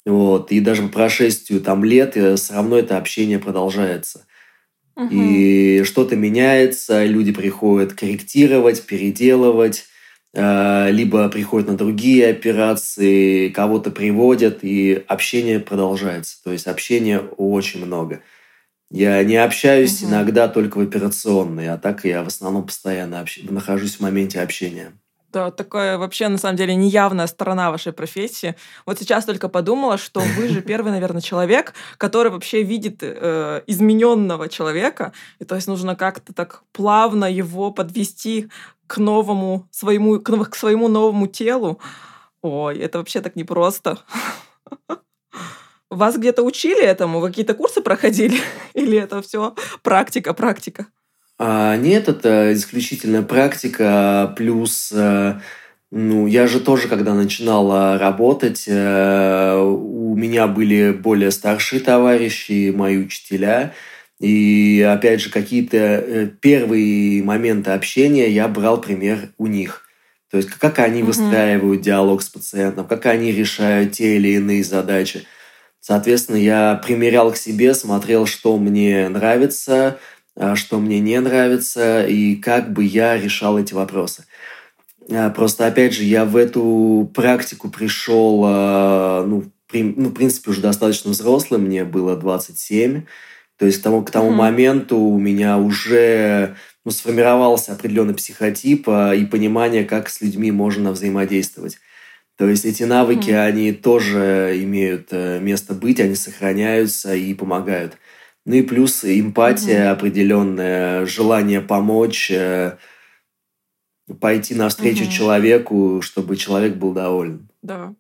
Вот. 0.04 0.52
И 0.52 0.60
даже 0.60 0.82
по 0.84 0.90
прошествию 0.90 1.62
там 1.62 1.84
лет 1.84 2.18
э, 2.18 2.36
все 2.36 2.54
равно 2.54 2.80
это 2.80 2.98
общение 2.98 3.38
продолжается. 3.38 4.26
Uh-huh. 4.98 5.08
И 5.12 5.84
что-то 5.84 6.16
меняется, 6.16 7.06
люди 7.06 7.32
приходят 7.32 7.94
корректировать, 7.94 8.82
переделывать. 8.88 9.86
Э, 10.34 10.92
либо 10.92 11.28
приходят 11.30 11.68
на 11.68 11.78
другие 11.78 12.30
операции, 12.30 13.50
кого-то 13.50 13.92
приводят, 13.92 14.60
и 14.64 15.04
общение 15.08 15.60
продолжается. 15.60 16.44
То 16.44 16.52
есть 16.52 16.68
общения 16.68 17.20
очень 17.20 17.86
много. 17.86 18.22
Я 18.90 19.24
не 19.24 19.38
общаюсь 19.38 20.02
угу. 20.02 20.12
иногда 20.12 20.48
только 20.48 20.78
в 20.78 20.82
операционной, 20.82 21.70
а 21.70 21.78
так 21.78 22.04
я 22.04 22.24
в 22.24 22.28
основном 22.28 22.66
постоянно 22.66 23.22
общ... 23.22 23.40
нахожусь 23.44 23.96
в 23.96 24.02
моменте 24.02 24.42
общения. 24.42 24.94
Да, 25.32 25.50
такая 25.50 25.98
вообще, 25.98 26.28
на 26.28 26.38
самом 26.38 26.58
деле, 26.58 26.76
неявная 26.76 27.28
сторона 27.28 27.72
вашей 27.72 27.94
профессии. 27.94 28.56
Вот 28.86 29.00
сейчас 29.00 29.24
только 29.24 29.48
подумала, 29.48 29.98
что 29.98 30.20
вы 30.20 30.50
же 30.50 30.62
первый, 30.62 30.92
наверное, 30.92 31.22
человек, 31.22 31.74
который 31.98 32.32
вообще 32.32 32.64
видит 32.64 32.98
э, 33.02 33.62
измененного 33.66 34.50
человека. 34.50 35.14
И 35.40 35.46
то 35.46 35.56
есть 35.56 35.68
нужно 35.68 35.96
как-то 35.96 36.34
так 36.34 36.64
плавно 36.74 37.32
его 37.32 37.72
подвести 37.72 38.50
к 38.88 38.98
новому 38.98 39.70
своему, 39.72 40.20
к, 40.20 40.50
к 40.50 40.56
своему 40.56 40.90
новому 40.90 41.28
телу. 41.28 41.80
Ой, 42.42 42.78
это 42.80 42.98
вообще 42.98 43.22
так 43.22 43.38
непросто. 43.38 44.00
Вас 45.90 46.18
где-то 46.18 46.44
учили 46.44 46.84
этому? 46.84 47.22
Вы 47.22 47.30
какие-то 47.30 47.54
курсы 47.54 47.82
проходили? 47.82 48.38
Или 48.74 48.98
это 48.98 49.22
все 49.22 49.56
практика, 49.82 50.34
практика? 50.34 50.88
А, 51.44 51.76
нет, 51.76 52.08
это 52.08 52.54
исключительно 52.54 53.24
практика, 53.24 54.32
плюс, 54.38 54.92
э, 54.94 55.40
ну, 55.90 56.28
я 56.28 56.46
же 56.46 56.60
тоже, 56.60 56.88
когда 56.88 57.16
начинала 57.16 57.98
работать, 57.98 58.66
э, 58.68 59.56
у 59.60 60.16
меня 60.16 60.46
были 60.46 60.92
более 60.92 61.32
старшие 61.32 61.80
товарищи, 61.80 62.72
мои 62.72 62.98
учителя, 63.00 63.74
и, 64.20 64.88
опять 64.88 65.20
же, 65.20 65.32
какие-то 65.32 65.78
э, 65.78 66.28
первые 66.28 67.24
моменты 67.24 67.72
общения 67.72 68.30
я 68.30 68.48
брал 68.48 68.80
пример 68.80 69.32
у 69.40 69.48
них. 69.48 69.88
То 70.30 70.38
есть, 70.38 70.52
как 70.52 70.78
они 70.78 71.02
выстраивают 71.02 71.82
диалог 71.82 72.22
с 72.22 72.30
пациентом, 72.30 72.86
как 72.86 73.08
они 73.08 73.32
решают 73.32 73.94
те 73.94 74.18
или 74.18 74.36
иные 74.36 74.64
задачи. 74.64 75.24
Соответственно, 75.80 76.38
я 76.38 76.76
примерял 76.86 77.32
к 77.32 77.38
себе, 77.38 77.74
смотрел, 77.74 78.28
что 78.28 78.60
мне 78.60 79.10
нравится, 79.10 79.98
что 80.56 80.80
мне 80.80 81.00
не 81.00 81.20
нравится 81.20 82.06
и 82.06 82.36
как 82.36 82.74
бы 82.74 82.84
я 82.84 83.18
решал 83.18 83.60
эти 83.60 83.74
вопросы. 83.74 84.26
А, 85.10 85.30
просто, 85.30 85.68
опять 85.68 85.94
же, 85.94 86.04
я 86.04 86.26
в 86.26 86.36
эту 86.36 87.12
практику 87.14 87.70
пришел, 87.70 88.44
а, 88.46 89.26
ну, 89.26 89.44
при, 89.68 89.84
ну, 89.84 90.10
в 90.10 90.14
принципе, 90.14 90.52
уже 90.52 90.62
достаточно 90.62 91.12
взрослым, 91.12 91.64
мне 91.64 91.84
было 91.84 92.16
27. 92.16 93.04
То 93.58 93.66
есть 93.66 93.80
к 93.80 93.84
тому, 93.84 94.04
к 94.04 94.10
тому 94.10 94.32
mm-hmm. 94.32 94.36
моменту 94.36 94.98
у 94.98 95.20
меня 95.20 95.58
уже 95.58 96.56
ну, 96.84 96.92
сформировался 96.92 97.74
определенный 97.74 98.16
психотип 98.16 98.88
и 98.88 99.26
понимание, 99.30 99.86
как 99.86 100.10
с 100.10 100.22
людьми 100.22 100.52
можно 100.52 100.92
взаимодействовать. 100.92 101.78
То 102.38 102.50
есть 102.50 102.66
эти 102.66 102.84
навыки, 102.84 103.30
mm-hmm. 103.30 103.46
они 103.46 103.72
тоже 103.72 104.58
имеют 104.64 105.10
э, 105.12 105.40
место 105.40 105.76
быть, 105.76 106.00
они 106.00 106.16
сохраняются 106.16 107.14
и 107.14 107.36
помогают. 107.36 107.98
Ну 108.46 108.56
и 108.56 108.62
плюс 108.64 109.06
эмпатия 109.06 109.92
угу. 109.92 109.94
определенная, 109.94 111.06
желание 111.06 111.62
помочь, 111.62 112.32
э, 112.32 112.78
пойти 114.20 114.56
навстречу 114.56 115.04
угу. 115.04 115.12
человеку, 115.12 116.02
чтобы 116.02 116.36
человек 116.36 116.76
был 116.76 116.94
доволен. 116.94 117.50
Да, 117.62 117.94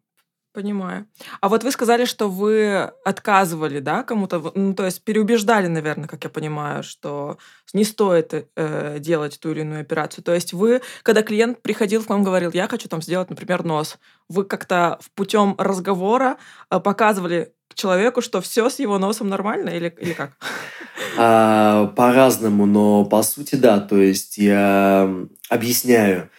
понимаю. 0.53 1.05
А 1.39 1.49
вот 1.49 1.63
вы 1.63 1.71
сказали, 1.71 2.05
что 2.05 2.27
вы 2.27 2.91
отказывали, 3.05 3.79
да, 3.79 4.03
кому-то, 4.03 4.51
ну, 4.55 4.73
то 4.73 4.85
есть 4.85 5.03
переубеждали, 5.03 5.67
наверное, 5.67 6.07
как 6.07 6.23
я 6.23 6.29
понимаю, 6.29 6.83
что 6.83 7.37
не 7.73 7.83
стоит 7.83 8.33
э, 8.55 8.97
делать 8.99 9.39
ту 9.39 9.51
или 9.51 9.61
иную 9.61 9.81
операцию. 9.81 10.23
То 10.23 10.33
есть 10.33 10.53
вы, 10.53 10.81
когда 11.03 11.21
клиент 11.21 11.61
приходил 11.61 12.03
к 12.03 12.09
вам, 12.09 12.23
говорил, 12.23 12.51
я 12.53 12.67
хочу 12.67 12.89
там 12.89 13.01
сделать, 13.01 13.29
например, 13.29 13.63
нос, 13.63 13.97
вы 14.27 14.43
как-то 14.43 14.99
путем 15.15 15.55
разговора 15.57 16.37
э, 16.69 16.79
показывали 17.71 17.75
человеку, 17.75 18.21
что 18.21 18.41
все 18.41 18.69
с 18.69 18.79
его 18.79 18.97
носом 18.97 19.29
нормально 19.29 19.69
или, 19.69 19.93
или 19.99 20.13
как? 20.13 20.31
А, 21.17 21.87
по-разному, 21.95 22.65
но 22.65 23.05
по 23.05 23.23
сути 23.23 23.55
да. 23.55 23.79
То 23.79 23.97
есть 23.97 24.37
я 24.37 25.09
объясняю, 25.49 26.29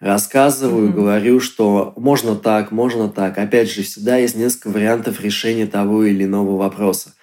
рассказываю, 0.00 0.88
mm-hmm. 0.88 0.94
говорю, 0.94 1.40
что 1.40 1.92
можно 1.96 2.36
так, 2.36 2.70
можно 2.70 3.08
так. 3.08 3.38
Опять 3.38 3.70
же, 3.70 3.82
всегда 3.82 4.16
есть 4.16 4.36
несколько 4.36 4.68
вариантов 4.68 5.20
решения 5.20 5.66
того 5.66 6.04
или 6.04 6.24
иного 6.24 6.56
вопроса. 6.56 7.14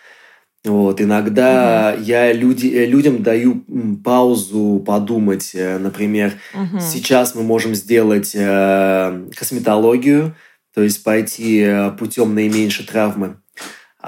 Вот, 0.65 0.99
иногда 0.99 1.93
mm-hmm. 1.93 2.03
я 2.03 2.33
люди, 2.33 2.67
э, 2.67 2.85
людям 2.85 3.23
даю 3.23 3.63
паузу 4.03 4.83
подумать. 4.85 5.51
Э, 5.53 5.77
например, 5.77 6.33
mm-hmm. 6.53 6.81
сейчас 6.81 7.35
мы 7.35 7.43
можем 7.43 7.73
сделать 7.73 8.31
э, 8.35 9.29
косметологию, 9.35 10.35
то 10.73 10.83
есть 10.83 11.03
пойти 11.03 11.65
путем 11.97 12.35
наименьшей 12.35 12.85
травмы. 12.85 13.37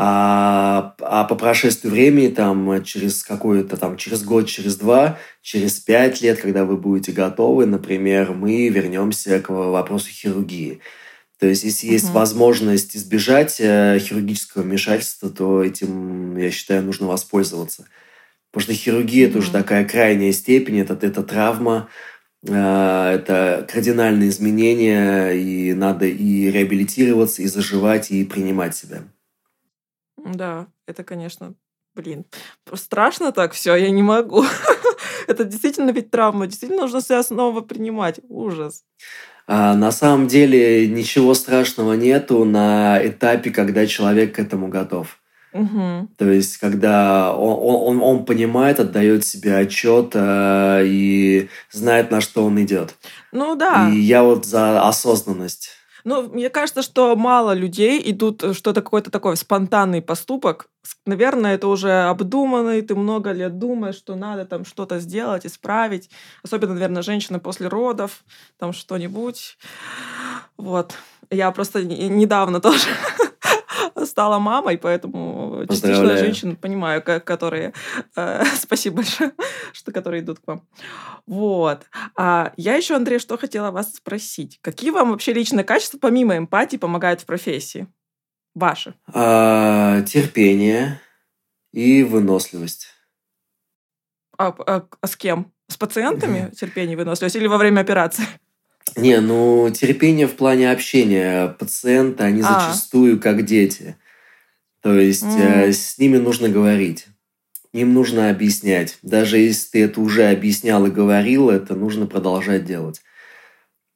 А, 0.01 0.95
а 1.01 1.25
по 1.25 1.35
прошествию 1.35 1.91
времени, 1.91 2.29
там, 2.29 2.81
через 2.85 3.21
какое-то 3.21 3.75
там, 3.75 3.97
через 3.97 4.23
год, 4.23 4.47
через 4.47 4.77
два, 4.77 5.19
через 5.41 5.81
пять 5.81 6.21
лет, 6.21 6.39
когда 6.39 6.63
вы 6.63 6.77
будете 6.77 7.11
готовы, 7.11 7.65
например, 7.65 8.31
мы 8.31 8.69
вернемся 8.69 9.41
к 9.41 9.49
вопросу 9.49 10.09
хирургии. 10.09 10.79
То 11.37 11.47
есть, 11.47 11.65
если 11.65 11.89
uh-huh. 11.89 11.91
есть 11.91 12.11
возможность 12.11 12.95
избежать 12.95 13.57
э, 13.59 13.99
хирургического 13.99 14.61
вмешательства, 14.61 15.29
то 15.29 15.61
этим, 15.61 16.37
я 16.37 16.49
считаю, 16.49 16.81
нужно 16.83 17.07
воспользоваться. 17.07 17.85
Потому 18.51 18.63
что 18.63 18.81
хирургия 18.81 19.27
uh-huh. 19.27 19.31
это 19.31 19.39
уже 19.39 19.51
такая 19.51 19.83
крайняя 19.83 20.31
степень, 20.31 20.79
это, 20.79 20.97
это 21.01 21.23
травма, 21.23 21.89
э, 22.47 22.53
это 22.53 23.67
кардинальные 23.69 24.29
изменения, 24.29 25.31
и 25.31 25.73
надо 25.73 26.05
и 26.05 26.49
реабилитироваться, 26.49 27.41
и 27.41 27.47
заживать, 27.47 28.11
и 28.11 28.23
принимать 28.23 28.77
себя. 28.77 29.03
Да, 30.33 30.67
это, 30.87 31.03
конечно, 31.03 31.55
блин, 31.95 32.25
страшно 32.73 33.31
так 33.31 33.53
все, 33.53 33.75
я 33.75 33.89
не 33.89 34.03
могу. 34.03 34.43
это 35.27 35.43
действительно 35.43 35.91
ведь 35.91 36.11
травма, 36.11 36.47
действительно 36.47 36.83
нужно 36.83 37.01
себя 37.01 37.23
снова 37.23 37.61
принимать. 37.61 38.19
Ужас. 38.29 38.83
А, 39.47 39.75
на 39.75 39.91
самом 39.91 40.27
деле 40.27 40.87
ничего 40.87 41.33
страшного 41.33 41.93
нету 41.93 42.45
на 42.45 42.99
этапе, 43.05 43.49
когда 43.51 43.85
человек 43.87 44.35
к 44.35 44.39
этому 44.39 44.67
готов. 44.67 45.19
Угу. 45.53 46.09
То 46.17 46.29
есть, 46.29 46.57
когда 46.57 47.33
он, 47.35 47.97
он, 47.97 48.03
он 48.03 48.25
понимает, 48.25 48.79
отдает 48.79 49.25
себе 49.25 49.57
отчет 49.57 50.11
э, 50.13 50.83
и 50.85 51.49
знает, 51.71 52.11
на 52.11 52.21
что 52.21 52.45
он 52.45 52.61
идет. 52.61 52.95
Ну 53.31 53.55
да. 53.55 53.89
И 53.89 53.97
я 53.97 54.21
вот 54.21 54.45
за 54.45 54.87
осознанность. 54.87 55.71
Ну, 56.03 56.29
мне 56.29 56.49
кажется, 56.49 56.81
что 56.81 57.15
мало 57.15 57.53
людей 57.53 58.01
идут 58.11 58.43
э, 58.43 58.53
что-то 58.53 58.81
какой-то 58.81 59.11
такой 59.11 59.37
спонтанный 59.37 60.01
поступок. 60.01 60.69
Наверное, 61.05 61.55
это 61.55 61.67
уже 61.67 62.03
обдуманный, 62.03 62.81
ты 62.81 62.95
много 62.95 63.31
лет 63.31 63.59
думаешь, 63.59 63.95
что 63.95 64.15
надо 64.15 64.45
там 64.45 64.65
что-то 64.65 64.99
сделать, 64.99 65.45
исправить. 65.45 66.09
Особенно, 66.43 66.73
наверное, 66.73 67.01
женщины 67.01 67.39
после 67.39 67.67
родов, 67.67 68.23
там 68.57 68.73
что-нибудь. 68.73 69.57
Вот. 70.57 70.93
Я 71.29 71.51
просто 71.51 71.83
недавно 71.83 72.59
тоже 72.61 72.87
стала 74.05 74.39
мамой, 74.39 74.77
поэтому 74.77 75.65
частично 75.69 76.17
женщин 76.17 76.55
понимаю, 76.55 77.01
которые... 77.03 77.73
Э, 78.15 78.43
спасибо 78.55 78.97
большое, 78.97 79.31
что 79.73 79.91
которые 79.91 80.21
идут 80.21 80.39
к 80.39 80.47
вам. 80.47 80.67
Вот. 81.25 81.85
А 82.17 82.53
я 82.57 82.75
еще, 82.75 82.95
Андрей, 82.95 83.19
что 83.19 83.37
хотела 83.37 83.71
вас 83.71 83.95
спросить. 83.95 84.59
Какие 84.61 84.91
вам 84.91 85.11
вообще 85.11 85.33
личные 85.33 85.63
качества, 85.63 85.97
помимо 85.97 86.37
эмпатии, 86.37 86.77
помогают 86.77 87.21
в 87.21 87.25
профессии? 87.25 87.87
Ваши. 88.55 88.93
А, 89.13 90.01
терпение 90.01 90.99
и 91.71 92.03
выносливость. 92.03 92.87
А, 94.37 94.47
а, 94.65 94.87
а 95.01 95.07
с 95.07 95.15
кем? 95.15 95.51
С 95.67 95.77
пациентами 95.77 96.51
терпение 96.55 96.93
и 96.93 96.95
выносливость 96.95 97.35
или 97.35 97.47
во 97.47 97.57
время 97.57 97.81
операции? 97.81 98.25
Не, 98.95 99.19
ну 99.19 99.69
терпение 99.69 100.27
в 100.27 100.35
плане 100.35 100.71
общения. 100.71 101.47
Пациенты, 101.59 102.23
они 102.23 102.41
а. 102.41 102.59
зачастую 102.59 103.19
как 103.19 103.45
дети. 103.45 103.95
То 104.81 104.97
есть 104.97 105.23
mm. 105.23 105.71
с 105.71 105.97
ними 105.97 106.17
нужно 106.17 106.49
говорить. 106.49 107.07
Им 107.73 107.93
нужно 107.93 108.29
объяснять. 108.29 108.97
Даже 109.03 109.37
если 109.37 109.69
ты 109.69 109.83
это 109.83 110.01
уже 110.01 110.29
объяснял 110.29 110.85
и 110.87 110.91
говорил, 110.91 111.49
это 111.49 111.75
нужно 111.75 112.07
продолжать 112.07 112.65
делать. 112.65 113.01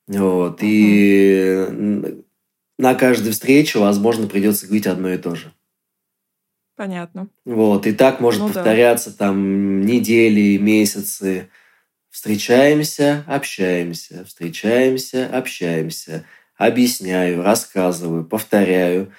Вот. 0.08 0.62
Mm-hmm. 0.62 0.68
И 0.68 2.24
на 2.78 2.96
каждой 2.96 3.32
встрече, 3.32 3.80
возможно, 3.80 4.28
придется 4.28 4.66
говорить 4.66 4.88
одно 4.88 5.10
и 5.10 5.18
то 5.18 5.36
же. 5.36 5.54
Понятно. 6.76 7.30
Вот. 7.46 7.88
И 7.88 7.94
так 7.94 8.20
может 8.20 8.42
ну, 8.42 8.48
повторяться 8.48 9.12
да. 9.12 9.16
там 9.18 9.82
недели, 9.82 10.58
месяцы. 10.58 11.50
Встречаемся, 12.13 13.23
общаемся, 13.26 14.23
встречаемся, 14.23 15.28
общаемся. 15.34 16.23
Объясняю, 16.56 17.41
рассказываю, 17.41 18.23
повторяю. 18.23 19.12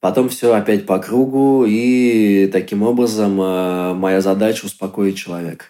Потом 0.00 0.28
все 0.28 0.52
опять 0.52 0.84
по 0.84 0.98
кругу, 0.98 1.64
и 1.64 2.48
таким 2.52 2.82
образом 2.82 3.40
э, 3.40 3.94
моя 3.94 4.20
задача 4.20 4.66
успокоить 4.66 5.16
человека. 5.16 5.66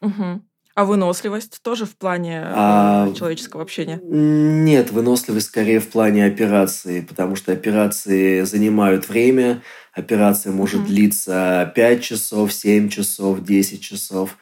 Угу. 0.00 0.42
А 0.76 0.84
выносливость 0.84 1.60
тоже 1.60 1.86
в 1.86 1.96
плане 1.96 2.40
а, 2.44 3.12
человеческого 3.12 3.62
общения? 3.62 3.98
Нет, 4.04 4.92
выносливость 4.92 5.48
скорее 5.48 5.80
в 5.80 5.88
плане 5.88 6.24
операции, 6.24 7.00
потому 7.00 7.34
что 7.34 7.50
операции 7.50 8.42
занимают 8.42 9.08
время. 9.08 9.60
Операция 9.92 10.52
может 10.52 10.82
mm-hmm. 10.82 10.86
длиться 10.86 11.72
5 11.74 12.02
часов, 12.02 12.52
7 12.52 12.90
часов, 12.90 13.42
10 13.42 13.82
часов. 13.82 14.36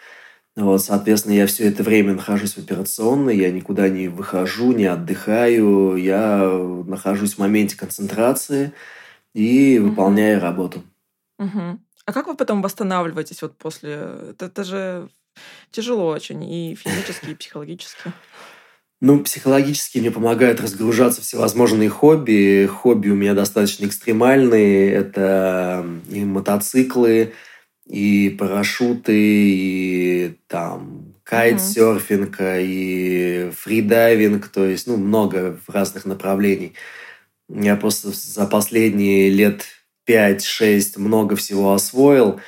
Вот, 0.57 0.83
соответственно, 0.83 1.33
я 1.33 1.47
все 1.49 1.69
это 1.69 1.83
время 1.83 2.15
нахожусь 2.15 2.55
в 2.55 2.59
операционной, 2.59 3.37
я 3.37 3.51
никуда 3.51 3.89
не 3.89 4.07
выхожу, 4.07 4.71
не 4.71 4.85
отдыхаю, 4.85 5.97
я 5.97 6.49
нахожусь 6.87 7.35
в 7.35 7.39
моменте 7.39 7.77
концентрации 7.77 8.73
и 9.35 9.77
mm-hmm. 9.77 9.81
выполняю 9.81 10.41
работу. 10.41 10.85
Mm-hmm. 11.41 11.79
А 12.07 12.13
как 12.13 12.29
вы 12.29 12.37
потом 12.37 12.63
восстанавливаетесь 12.63 13.43
вот 13.43 13.57
после? 13.57 13.93
Это, 14.31 14.47
это 14.47 14.63
же 14.63 15.09
тяжело 15.73 16.09
очень 16.09 16.45
и 16.45 16.77
физически, 16.77 17.31
и 17.31 17.35
психологически. 17.35 18.13
Ну, 19.01 19.23
психологически 19.25 19.99
мне 19.99 20.11
помогают 20.11 20.61
разгружаться 20.61 21.21
всевозможные 21.21 21.89
хобби. 21.89 22.67
Хобби 22.67 23.09
у 23.09 23.17
меня 23.17 23.35
достаточно 23.35 23.87
экстремальные. 23.87 24.93
Это 24.93 25.85
и 26.09 26.25
мотоциклы, 26.25 27.33
и 27.87 28.31
парашюты, 28.31 29.13
и 29.15 30.39
там 30.49 31.15
кайтсерфинг, 31.25 32.41
mm-hmm. 32.41 32.65
и 32.65 33.51
фридайвинг, 33.51 34.49
то 34.49 34.65
есть, 34.65 34.87
ну, 34.87 34.97
много 34.97 35.59
разных 35.67 36.05
направлений. 36.05 36.75
Я 37.49 37.77
просто 37.77 38.11
за 38.11 38.47
последние 38.47 39.31
лет 39.31 39.65
5-6 40.09 40.99
много 40.99 41.37
всего 41.37 41.73
освоил. 41.73 42.41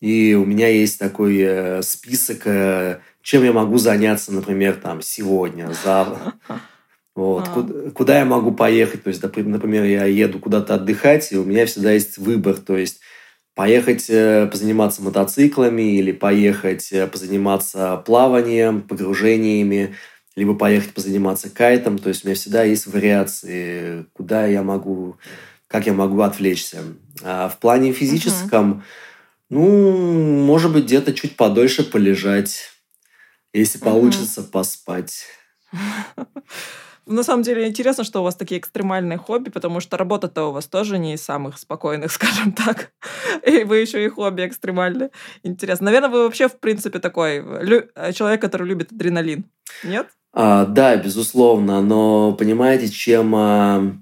И 0.00 0.34
у 0.34 0.44
меня 0.44 0.68
есть 0.68 0.98
такой 0.98 1.38
э, 1.38 1.82
список, 1.82 2.42
э, 2.46 3.00
чем 3.22 3.42
я 3.44 3.52
могу 3.52 3.78
заняться, 3.78 4.32
например, 4.32 4.76
там 4.76 5.02
сегодня, 5.02 5.72
завтра. 5.84 6.34
Вот. 7.16 7.46
А. 7.46 7.50
Куда, 7.52 7.90
куда 7.90 8.18
я 8.18 8.24
могу 8.24 8.50
поехать? 8.50 9.04
То 9.04 9.08
есть, 9.08 9.22
например, 9.22 9.84
я 9.84 10.04
еду 10.04 10.40
куда-то 10.40 10.74
отдыхать, 10.74 11.30
и 11.30 11.36
у 11.36 11.44
меня 11.44 11.64
всегда 11.64 11.92
есть 11.92 12.18
выбор. 12.18 12.56
То 12.56 12.76
есть, 12.76 12.98
поехать 13.54 14.06
э, 14.08 14.46
позаниматься 14.46 15.02
мотоциклами 15.02 15.96
или 15.96 16.12
поехать 16.12 16.92
э, 16.92 17.06
позаниматься 17.06 17.96
плаванием, 17.98 18.82
погружениями, 18.82 19.94
либо 20.36 20.54
поехать 20.54 20.94
позаниматься 20.94 21.50
кайтом. 21.50 21.98
То 21.98 22.08
есть, 22.08 22.24
у 22.24 22.28
меня 22.28 22.36
всегда 22.36 22.64
есть 22.64 22.86
вариации, 22.86 24.06
куда 24.12 24.46
я 24.46 24.62
могу, 24.62 25.16
как 25.68 25.86
я 25.86 25.92
могу 25.92 26.20
отвлечься. 26.20 26.82
А 27.22 27.48
в 27.48 27.58
плане 27.58 27.92
физическом... 27.92 28.72
Uh-huh 28.72 28.82
ну, 29.50 30.44
может 30.44 30.72
быть, 30.72 30.84
где-то 30.84 31.12
чуть 31.12 31.36
подольше 31.36 31.84
полежать, 31.84 32.72
если 33.52 33.78
угу. 33.78 33.84
получится 33.84 34.42
поспать. 34.42 35.26
На 37.06 37.22
самом 37.22 37.42
деле 37.42 37.66
интересно, 37.66 38.04
что 38.04 38.20
у 38.20 38.22
вас 38.22 38.34
такие 38.34 38.58
экстремальные 38.60 39.18
хобби, 39.18 39.50
потому 39.50 39.80
что 39.80 39.96
работа-то 39.96 40.44
у 40.44 40.52
вас 40.52 40.66
тоже 40.66 40.98
не 40.98 41.14
из 41.14 41.22
самых 41.22 41.58
спокойных, 41.58 42.12
скажем 42.12 42.52
так. 42.52 42.92
И 43.46 43.64
вы 43.64 43.78
еще 43.78 44.04
и 44.04 44.08
хобби 44.08 44.46
экстремальные. 44.46 45.10
Интересно. 45.42 45.86
Наверное, 45.86 46.10
вы 46.10 46.24
вообще, 46.24 46.48
в 46.48 46.58
принципе, 46.58 46.98
такой 46.98 47.40
лю- 47.62 47.88
человек, 48.12 48.40
который 48.40 48.66
любит 48.66 48.92
адреналин. 48.92 49.44
Нет? 49.82 50.08
А, 50.32 50.64
да, 50.64 50.96
безусловно. 50.96 51.82
Но 51.82 52.32
понимаете, 52.32 52.88
чем 52.88 53.34
а, 53.34 53.96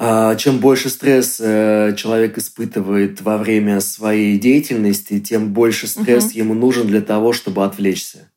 а, 0.00 0.36
чем 0.36 0.58
больше 0.58 0.90
стресс 0.90 1.40
э, 1.40 1.94
человек 1.96 2.38
испытывает 2.38 3.20
во 3.20 3.36
время 3.36 3.80
своей 3.80 4.38
деятельности, 4.38 5.18
тем 5.18 5.52
больше 5.52 5.88
стресс 5.88 6.26
угу. 6.26 6.38
ему 6.38 6.54
нужен 6.54 6.86
для 6.86 7.00
того, 7.00 7.32
чтобы 7.32 7.64
отвлечься. 7.64 8.30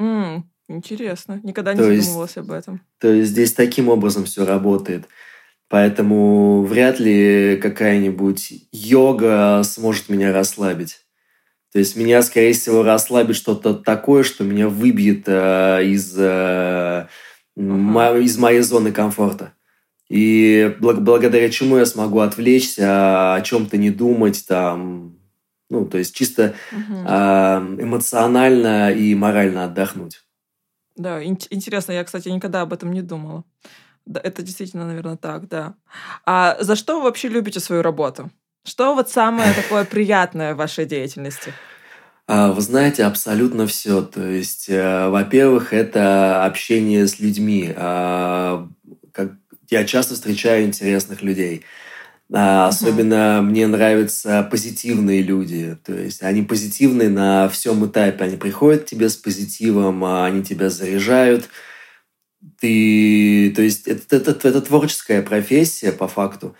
Mm, 0.00 0.42
интересно. 0.70 1.40
Никогда 1.42 1.74
не 1.74 1.78
то 1.78 1.94
задумывалась 1.94 2.36
об 2.36 2.50
этом. 2.50 2.80
То 2.98 3.12
есть 3.12 3.30
здесь 3.30 3.52
таким 3.52 3.88
образом 3.88 4.24
все 4.24 4.44
работает. 4.44 5.06
Поэтому 5.68 6.64
вряд 6.64 6.98
ли 6.98 7.58
какая-нибудь 7.62 8.68
йога 8.72 9.62
сможет 9.64 10.08
меня 10.08 10.32
расслабить. 10.32 11.00
То 11.72 11.78
есть 11.78 11.94
меня, 11.94 12.22
скорее 12.22 12.52
всего, 12.52 12.82
расслабит 12.82 13.36
что-то 13.36 13.74
такое, 13.74 14.24
что 14.24 14.42
меня 14.42 14.68
выбьет 14.68 15.24
э, 15.26 15.84
из, 15.84 16.12
э, 16.18 17.06
uh-huh. 17.56 18.22
из 18.22 18.36
моей 18.38 18.60
зоны 18.62 18.90
комфорта. 18.90 19.52
И 20.08 20.74
благодаря 20.80 21.48
чему 21.50 21.76
я 21.78 21.86
смогу 21.86 22.18
отвлечься, 22.18 23.34
о 23.34 23.40
чем-то 23.42 23.76
не 23.76 23.90
думать, 23.90 24.44
там, 24.48 25.16
ну, 25.70 25.86
то 25.86 25.98
есть 25.98 26.16
чисто 26.16 26.54
угу. 26.72 26.94
эмоционально 27.80 28.90
и 28.90 29.14
морально 29.14 29.66
отдохнуть. 29.66 30.24
Да, 31.00 31.24
интересно, 31.24 31.92
я, 31.92 32.04
кстати, 32.04 32.28
никогда 32.28 32.60
об 32.60 32.74
этом 32.74 32.92
не 32.92 33.00
думала. 33.00 33.44
Да, 34.04 34.20
это 34.22 34.42
действительно, 34.42 34.86
наверное, 34.86 35.16
так, 35.16 35.48
да. 35.48 35.74
А 36.26 36.58
за 36.60 36.76
что 36.76 36.98
вы 36.98 37.04
вообще 37.04 37.28
любите 37.28 37.58
свою 37.58 37.80
работу? 37.80 38.30
Что 38.66 38.94
вот 38.94 39.08
самое 39.08 39.54
такое 39.54 39.84
приятное 39.86 40.52
в 40.52 40.58
вашей 40.58 40.84
деятельности? 40.84 41.54
А, 42.26 42.52
вы 42.52 42.60
знаете, 42.60 43.04
абсолютно 43.04 43.66
все. 43.66 44.02
То 44.02 44.26
есть, 44.26 44.68
э, 44.68 45.08
во-первых, 45.08 45.72
это 45.72 46.44
общение 46.44 47.06
с 47.06 47.18
людьми. 47.18 47.72
А, 47.74 48.68
я 49.70 49.84
часто 49.84 50.14
встречаю 50.14 50.66
интересных 50.66 51.22
людей. 51.22 51.64
А, 52.32 52.68
особенно 52.68 53.42
мне 53.42 53.66
нравятся 53.66 54.46
позитивные 54.50 55.22
люди. 55.22 55.76
То 55.84 55.94
есть 55.94 56.22
они 56.22 56.42
позитивные 56.42 57.08
на 57.08 57.48
всем 57.48 57.84
этапе. 57.86 58.24
Они 58.24 58.36
приходят 58.36 58.84
к 58.84 58.86
тебе 58.86 59.08
с 59.08 59.16
позитивом, 59.16 60.04
а 60.04 60.26
они 60.26 60.44
тебя 60.44 60.70
заряжают. 60.70 61.48
Ты, 62.60 63.52
то 63.54 63.62
есть 63.62 63.86
это, 63.88 64.16
это, 64.16 64.48
это, 64.48 64.60
творческая 64.60 65.22
профессия 65.22 65.92
по 65.92 66.08
факту. 66.08 66.54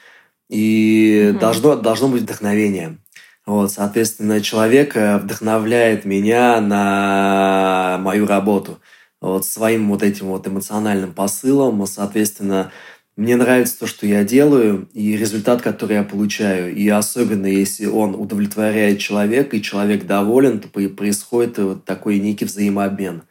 И 0.48 1.30
uh-huh. 1.32 1.38
должно, 1.38 1.76
должно 1.76 2.08
быть 2.08 2.22
вдохновение. 2.22 2.98
Вот, 3.46 3.72
соответственно, 3.72 4.40
человек 4.40 4.96
э, 4.96 5.18
вдохновляет 5.18 6.04
меня 6.04 6.60
на 6.60 7.98
мою 8.00 8.26
работу. 8.26 8.80
Вот 9.20 9.46
своим 9.46 9.88
вот 9.88 10.02
этим 10.02 10.26
вот 10.26 10.46
эмоциональным 10.46 11.12
посылом, 11.12 11.84
соответственно, 11.86 12.72
мне 13.20 13.36
нравится 13.36 13.80
то, 13.80 13.86
что 13.86 14.06
я 14.06 14.24
делаю, 14.24 14.88
и 14.94 15.14
результат, 15.14 15.60
который 15.60 15.96
я 15.96 16.04
получаю. 16.04 16.74
И 16.74 16.88
особенно, 16.88 17.44
если 17.44 17.84
он 17.84 18.14
удовлетворяет 18.14 18.98
человека, 18.98 19.58
и 19.58 19.62
человек 19.62 20.06
доволен, 20.06 20.58
то 20.58 20.68
происходит 20.68 21.58
вот 21.58 21.84
такой 21.84 22.18
некий 22.18 22.46
взаимообмен. 22.46 23.24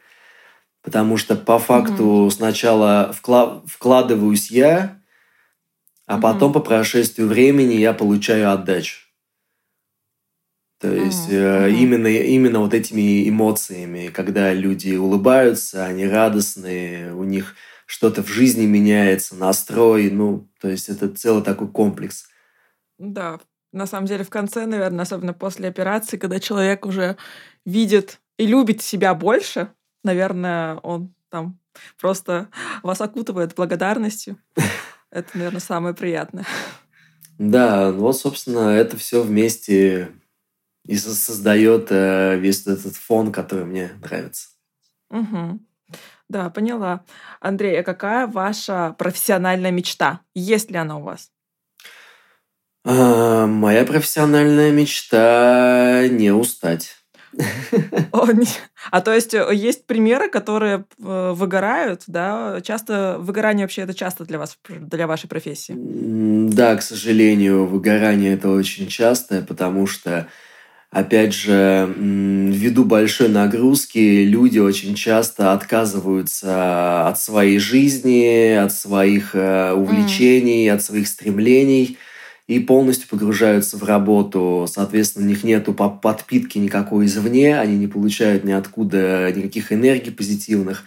Потому 0.84 1.16
что 1.16 1.34
по 1.34 1.58
факту 1.58 2.04
mm-hmm. 2.04 2.30
сначала 2.30 3.12
вкла- 3.20 3.66
вкладываюсь 3.66 4.52
я, 4.52 5.00
а 6.06 6.18
mm-hmm. 6.18 6.20
потом 6.20 6.52
по 6.52 6.60
прошествию 6.60 7.26
времени 7.26 7.74
я 7.74 7.92
получаю 7.92 8.52
отдачу. 8.52 9.00
То 10.80 10.94
есть 10.94 11.30
mm-hmm. 11.30 11.72
именно, 11.72 12.06
именно 12.06 12.60
вот 12.60 12.74
этими 12.74 13.28
эмоциями, 13.28 14.08
когда 14.14 14.54
люди 14.54 14.94
улыбаются, 14.94 15.84
они 15.84 16.06
радостные, 16.06 17.12
у 17.12 17.24
них 17.24 17.56
что-то 17.90 18.22
в 18.22 18.28
жизни 18.28 18.66
меняется, 18.66 19.34
настрой, 19.34 20.12
ну, 20.12 20.48
то 20.60 20.68
есть 20.68 20.88
это 20.88 21.08
целый 21.08 21.42
такой 21.42 21.66
комплекс. 21.66 22.28
Да, 22.98 23.40
на 23.72 23.84
самом 23.86 24.06
деле 24.06 24.22
в 24.22 24.30
конце, 24.30 24.64
наверное, 24.64 25.02
особенно 25.02 25.34
после 25.34 25.68
операции, 25.68 26.16
когда 26.16 26.38
человек 26.38 26.86
уже 26.86 27.16
видит 27.64 28.20
и 28.38 28.46
любит 28.46 28.80
себя 28.80 29.12
больше, 29.12 29.72
наверное, 30.04 30.76
он 30.76 31.12
там 31.30 31.58
просто 32.00 32.48
вас 32.84 33.00
окутывает 33.00 33.56
благодарностью. 33.56 34.38
Это, 35.10 35.28
наверное, 35.34 35.60
самое 35.60 35.92
приятное. 35.92 36.46
Да, 37.38 37.90
вот, 37.90 38.16
собственно, 38.16 38.68
это 38.76 38.96
все 38.98 39.22
вместе 39.22 40.12
и 40.86 40.96
создает 40.96 41.88
э, 41.90 42.36
весь 42.38 42.66
этот 42.68 42.94
фон, 42.94 43.32
который 43.32 43.64
мне 43.64 43.90
нравится. 44.00 44.50
Угу. 45.08 45.58
Да, 46.30 46.48
поняла. 46.48 47.00
Андрей, 47.40 47.80
а 47.80 47.82
какая 47.82 48.28
ваша 48.28 48.94
профессиональная 48.96 49.72
мечта? 49.72 50.20
Есть 50.32 50.70
ли 50.70 50.76
она 50.76 50.98
у 50.98 51.02
вас? 51.02 51.32
А, 52.84 53.46
моя 53.46 53.84
профессиональная 53.84 54.70
мечта 54.70 56.06
не 56.08 56.30
устать. 56.30 56.94
А 58.90 59.00
то 59.00 59.12
есть 59.12 59.34
э, 59.34 59.48
есть 59.52 59.86
примеры, 59.86 60.28
которые 60.28 60.84
э, 60.98 61.32
выгорают, 61.34 62.02
да? 62.06 62.60
Часто 62.62 63.16
выгорание 63.18 63.66
вообще 63.66 63.82
это 63.82 63.94
часто 63.94 64.24
для 64.24 64.38
вас, 64.38 64.56
для 64.68 65.06
вашей 65.06 65.28
профессии? 65.28 65.74
Да, 65.76 66.76
к 66.76 66.82
сожалению, 66.82 67.66
выгорание 67.66 68.34
это 68.34 68.50
очень 68.50 68.88
часто, 68.88 69.42
потому 69.42 69.86
что 69.86 70.28
Опять 70.90 71.32
же, 71.32 71.94
ввиду 71.96 72.84
большой 72.84 73.28
нагрузки 73.28 74.24
люди 74.24 74.58
очень 74.58 74.96
часто 74.96 75.52
отказываются 75.52 77.06
от 77.06 77.20
своей 77.20 77.60
жизни, 77.60 78.54
от 78.54 78.72
своих 78.72 79.36
э, 79.36 79.72
увлечений, 79.72 80.66
mm. 80.66 80.72
от 80.72 80.82
своих 80.82 81.06
стремлений. 81.06 81.96
и 82.48 82.58
полностью 82.58 83.08
погружаются 83.08 83.76
в 83.76 83.84
работу. 83.84 84.66
Соответственно, 84.68 85.26
у 85.26 85.28
них 85.28 85.44
нет 85.44 85.68
подпитки 86.02 86.58
никакой 86.58 87.06
извне, 87.06 87.60
они 87.60 87.76
не 87.78 87.86
получают 87.86 88.42
ниоткуда 88.42 89.32
никаких 89.32 89.72
энергий 89.72 90.10
позитивных. 90.10 90.82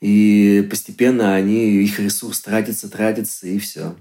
И 0.00 0.66
постепенно 0.70 1.34
они, 1.34 1.82
их 1.82 2.00
ресурс 2.00 2.40
тратится, 2.40 2.88
тратится, 2.88 3.46
и 3.46 3.58
все. 3.58 3.94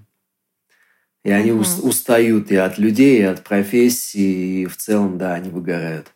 И 1.26 1.32
они 1.32 1.52
угу. 1.52 1.64
устают 1.82 2.52
и 2.52 2.56
от 2.56 2.78
людей, 2.78 3.20
и 3.20 3.24
от 3.24 3.44
профессии, 3.44 4.62
и 4.62 4.66
в 4.68 4.78
целом, 4.78 5.18
да, 5.18 5.34
они 5.34 5.50
выгорают. 5.50 6.14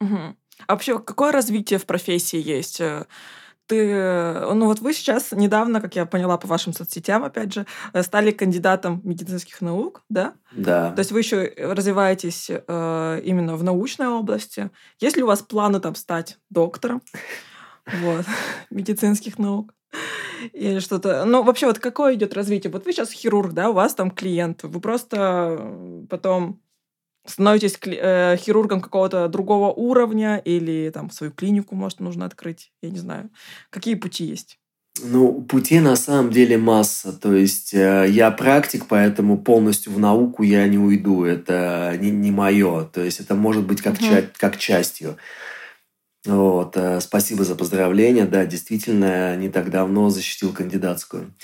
Угу. 0.00 0.36
А 0.66 0.72
вообще, 0.72 0.98
какое 0.98 1.30
развитие 1.30 1.78
в 1.78 1.86
профессии 1.86 2.42
есть? 2.42 2.80
Э, 2.80 3.06
ты, 3.66 3.84
ну 4.54 4.66
вот 4.66 4.80
вы 4.80 4.94
сейчас 4.94 5.30
недавно, 5.30 5.80
как 5.80 5.94
я 5.94 6.06
поняла 6.06 6.38
по 6.38 6.48
вашим 6.48 6.72
соцсетям, 6.72 7.22
опять 7.22 7.54
же, 7.54 7.66
э, 7.92 8.02
стали 8.02 8.32
кандидатом 8.32 9.00
медицинских 9.04 9.60
наук, 9.60 10.02
да? 10.08 10.34
Да. 10.50 10.90
То 10.90 10.98
есть 10.98 11.12
вы 11.12 11.20
еще 11.20 11.52
развиваетесь 11.56 12.50
э, 12.50 13.20
именно 13.24 13.54
в 13.54 13.62
научной 13.62 14.08
области. 14.08 14.70
Есть 14.98 15.16
ли 15.16 15.22
у 15.22 15.26
вас 15.26 15.40
планы 15.40 15.78
там 15.78 15.94
стать 15.94 16.36
доктором? 16.50 17.00
Вот, 18.02 18.26
медицинских 18.70 19.38
наук 19.38 19.72
или 20.52 20.78
что-то. 20.78 21.24
Ну, 21.24 21.42
вообще, 21.42 21.66
вот 21.66 21.78
какое 21.78 22.14
идет 22.14 22.34
развитие? 22.34 22.70
Вот 22.72 22.84
вы 22.84 22.92
сейчас 22.92 23.12
хирург, 23.12 23.52
да, 23.52 23.70
у 23.70 23.74
вас 23.74 23.94
там 23.94 24.10
клиент, 24.10 24.62
вы 24.62 24.80
просто 24.80 26.06
потом 26.08 26.60
становитесь 27.26 27.78
э, 27.84 28.36
хирургом 28.38 28.80
какого-то 28.80 29.28
другого 29.28 29.72
уровня 29.72 30.38
или 30.38 30.90
там 30.90 31.10
свою 31.10 31.32
клинику, 31.32 31.74
может, 31.74 32.00
нужно 32.00 32.24
открыть, 32.24 32.72
я 32.82 32.90
не 32.90 32.98
знаю. 32.98 33.30
Какие 33.70 33.94
пути 33.94 34.24
есть? 34.24 34.58
Ну, 35.02 35.42
пути 35.42 35.80
на 35.80 35.96
самом 35.96 36.30
деле 36.30 36.58
масса. 36.58 37.12
То 37.12 37.32
есть 37.32 37.72
э, 37.72 38.06
я 38.08 38.30
практик, 38.30 38.86
поэтому 38.88 39.38
полностью 39.38 39.92
в 39.92 39.98
науку 39.98 40.42
я 40.42 40.66
не 40.66 40.78
уйду. 40.78 41.24
Это 41.24 41.96
не, 42.00 42.10
не 42.10 42.30
мое. 42.30 42.84
То 42.84 43.02
есть 43.02 43.20
это 43.20 43.34
может 43.34 43.64
быть 43.64 43.80
как, 43.80 43.94
угу. 43.94 44.04
ча- 44.04 44.28
как 44.36 44.56
частью. 44.56 45.16
Вот, 46.26 46.76
э, 46.76 47.00
спасибо 47.00 47.44
за 47.44 47.54
поздравления. 47.54 48.26
Да, 48.26 48.44
действительно, 48.44 49.36
не 49.36 49.48
так 49.48 49.70
давно 49.70 50.10
защитил 50.10 50.52
кандидатскую. 50.52 51.34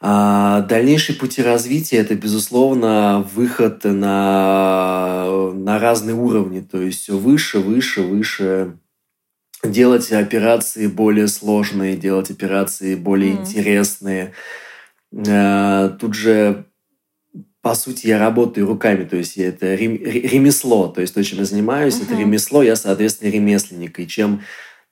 А 0.00 0.60
дальнейшие 0.62 1.16
пути 1.16 1.42
развития– 1.42 1.96
это, 1.98 2.14
безусловно, 2.14 3.26
выход 3.34 3.84
на, 3.84 5.52
на 5.52 5.78
разные 5.78 6.14
уровни. 6.14 6.60
То 6.60 6.80
есть 6.80 7.02
все 7.02 7.16
выше, 7.16 7.58
выше, 7.58 8.02
выше. 8.02 8.78
Делать 9.64 10.12
операции 10.12 10.86
более 10.86 11.26
сложные, 11.26 11.96
делать 11.96 12.30
операции 12.30 12.94
более 12.94 13.32
mm. 13.32 13.40
интересные. 13.40 14.32
А, 15.12 15.88
тут 15.88 16.14
же 16.14 16.67
по 17.68 17.74
сути, 17.74 18.06
я 18.06 18.18
работаю 18.18 18.66
руками, 18.66 19.04
то 19.04 19.16
есть 19.16 19.36
это 19.36 19.74
ремесло, 19.74 20.88
то 20.88 21.02
есть 21.02 21.12
то, 21.12 21.22
чем 21.22 21.40
я 21.40 21.44
занимаюсь, 21.44 21.98
uh-huh. 21.98 22.04
это 22.04 22.18
ремесло, 22.18 22.62
я, 22.62 22.76
соответственно, 22.76 23.30
ремесленник. 23.30 24.00
И 24.00 24.08
чем 24.08 24.40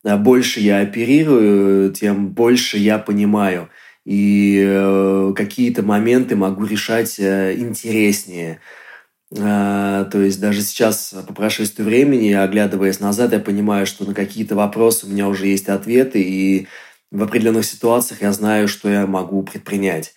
э, 0.05 0.15
больше 0.19 0.61
я 0.61 0.81
оперирую, 0.81 1.91
тем 1.95 2.29
больше 2.29 2.77
я 2.77 2.99
понимаю. 2.99 3.71
И 4.05 4.63
э, 4.63 5.33
какие-то 5.35 5.83
моменты 5.85 6.37
могу 6.37 6.67
решать 6.67 7.19
э, 7.19 7.55
интереснее. 7.57 8.61
То 9.31 10.11
есть 10.13 10.39
даже 10.39 10.61
сейчас, 10.61 11.15
по 11.27 11.33
прошествии 11.33 11.83
времени, 11.83 12.31
оглядываясь 12.33 13.01
назад, 13.01 13.33
я 13.33 13.41
понимаю, 13.41 13.87
что 13.87 14.05
на 14.05 14.13
какие-то 14.13 14.55
вопросы 14.55 15.07
у 15.07 15.09
меня 15.09 15.29
уже 15.29 15.47
есть 15.47 15.71
ответы, 15.71 16.21
и 16.21 16.69
в 17.11 17.23
определенных 17.23 17.65
ситуациях 17.65 18.21
я 18.21 18.33
знаю, 18.33 18.69
что 18.69 18.91
я 18.91 19.07
могу 19.07 19.43
предпринять. 19.43 20.16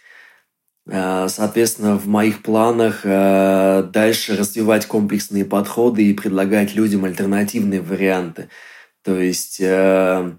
Э, 0.92 1.28
соответственно, 1.30 1.98
в 1.98 2.08
моих 2.08 2.42
планах 2.42 3.02
э, 3.04 3.84
дальше 3.94 4.36
развивать 4.36 4.88
комплексные 4.88 5.46
подходы 5.46 6.04
и 6.04 6.14
предлагать 6.14 6.74
людям 6.74 7.06
альтернативные 7.06 7.82
варианты. 7.82 8.50
То 9.04 9.20
есть, 9.20 9.58
э, 9.60 10.32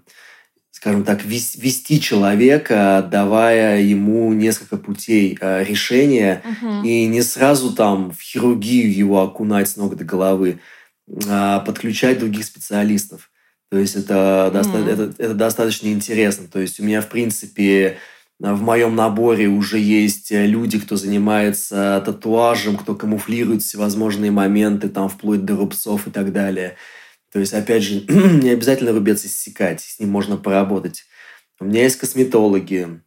скажем 0.71 1.03
так, 1.05 1.23
вести 1.23 2.01
человека, 2.01 3.07
давая 3.09 3.81
ему 3.81 4.33
несколько 4.33 4.77
путей 4.77 5.37
решения, 5.39 6.41
угу. 6.43 6.83
и 6.83 7.05
не 7.05 7.21
сразу 7.21 7.73
там 7.73 8.11
в 8.11 8.21
хирургию 8.21 8.93
его 8.93 9.21
окунать 9.21 9.69
с 9.69 9.77
ног 9.77 9.95
до 9.95 10.03
головы, 10.03 10.59
а 11.29 11.59
подключать 11.59 12.19
других 12.19 12.45
специалистов. 12.45 13.29
То 13.69 13.77
есть 13.77 13.95
это, 13.95 14.13
mm. 14.13 14.51
доста- 14.51 14.89
это, 14.89 15.13
это 15.17 15.33
достаточно 15.33 15.87
интересно. 15.87 16.47
То 16.47 16.59
есть 16.59 16.79
у 16.79 16.83
меня, 16.83 17.01
в 17.01 17.07
принципе, 17.07 17.97
в 18.41 18.61
моем 18.63 18.95
наборе 18.95 19.47
уже 19.47 19.77
есть 19.77 20.31
э, 20.31 20.47
люди, 20.47 20.79
кто 20.79 20.95
занимается 20.95 22.01
татуажем, 22.03 22.75
кто 22.75 22.95
камуфлирует 22.95 23.61
всевозможные 23.61 24.31
моменты, 24.31 24.89
там, 24.89 25.09
вплоть 25.09 25.45
до 25.45 25.55
рубцов 25.55 26.07
и 26.07 26.11
так 26.11 26.33
далее. 26.33 26.75
То 27.31 27.39
есть, 27.39 27.53
опять 27.53 27.83
же, 27.83 28.01
не 28.09 28.49
обязательно 28.49 28.93
рубец 28.93 29.23
иссекать, 29.23 29.81
с 29.81 29.99
ним 29.99 30.09
можно 30.09 30.37
поработать. 30.37 31.05
У 31.59 31.65
меня 31.65 31.83
есть 31.83 31.97
косметологи, 31.97 33.01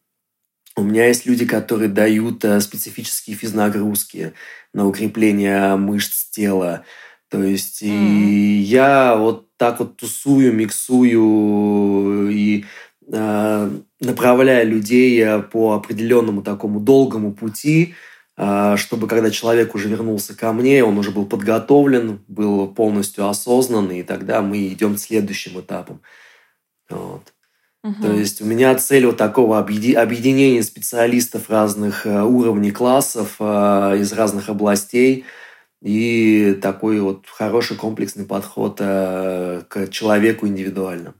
у 0.77 0.83
меня 0.83 1.09
есть 1.09 1.27
люди, 1.27 1.45
которые 1.47 1.89
дают 1.89 2.45
э, 2.45 2.61
специфические 2.61 3.35
физнагрузки 3.35 4.35
на 4.73 4.87
укрепление 4.87 5.75
мышц 5.75 6.31
тела. 6.31 6.85
То 7.29 7.43
есть 7.43 7.83
mm. 7.83 7.89
и 7.89 8.59
я 8.59 9.17
вот 9.17 9.49
так 9.57 9.81
вот 9.81 9.97
тусую, 9.97 10.53
миксую 10.53 12.31
и 12.31 12.65
направляя 13.07 14.65
людей 14.65 15.23
э, 15.23 15.41
по 15.43 15.75
определенному 15.75 16.43
такому 16.43 16.81
долгому 16.81 17.33
пути, 17.33 17.95
э, 18.37 18.77
чтобы 18.77 19.09
когда 19.09 19.31
человек 19.31 19.75
уже 19.75 19.89
вернулся 19.89 20.37
ко 20.37 20.53
мне, 20.53 20.85
он 20.85 20.99
уже 20.99 21.11
был 21.11 21.27
подготовлен, 21.27 22.21
был 22.29 22.69
полностью 22.69 23.29
осознан, 23.29 23.91
и 23.91 24.03
тогда 24.03 24.43
мы 24.43 24.69
идем 24.69 24.95
к 24.95 25.01
следующим 25.01 25.61
этапам. 25.61 26.01
Вот. 26.89 27.33
Угу. 27.83 28.03
То 28.03 28.13
есть 28.13 28.41
у 28.41 28.47
меня 28.47 28.75
цель 28.77 29.05
вот 29.07 29.19
такого 29.19 29.59
объединения 29.59 30.63
специалистов 30.63 31.51
разных 31.51 32.07
уровней 32.07 32.71
классов 32.71 33.39
из 33.41 34.13
разных 34.15 34.49
областей 34.49 35.27
и 35.83 36.59
такой 36.63 37.01
вот 37.01 37.27
хороший 37.27 37.77
комплексный 37.77 38.25
подход 38.25 38.79
к 38.79 39.89
человеку 39.91 40.47
индивидуально. 40.47 41.13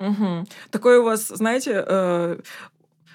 Угу. 0.00 0.46
Такой 0.70 0.98
у 0.98 1.04
вас, 1.04 1.28
знаете, 1.28 1.84
э, 1.86 2.38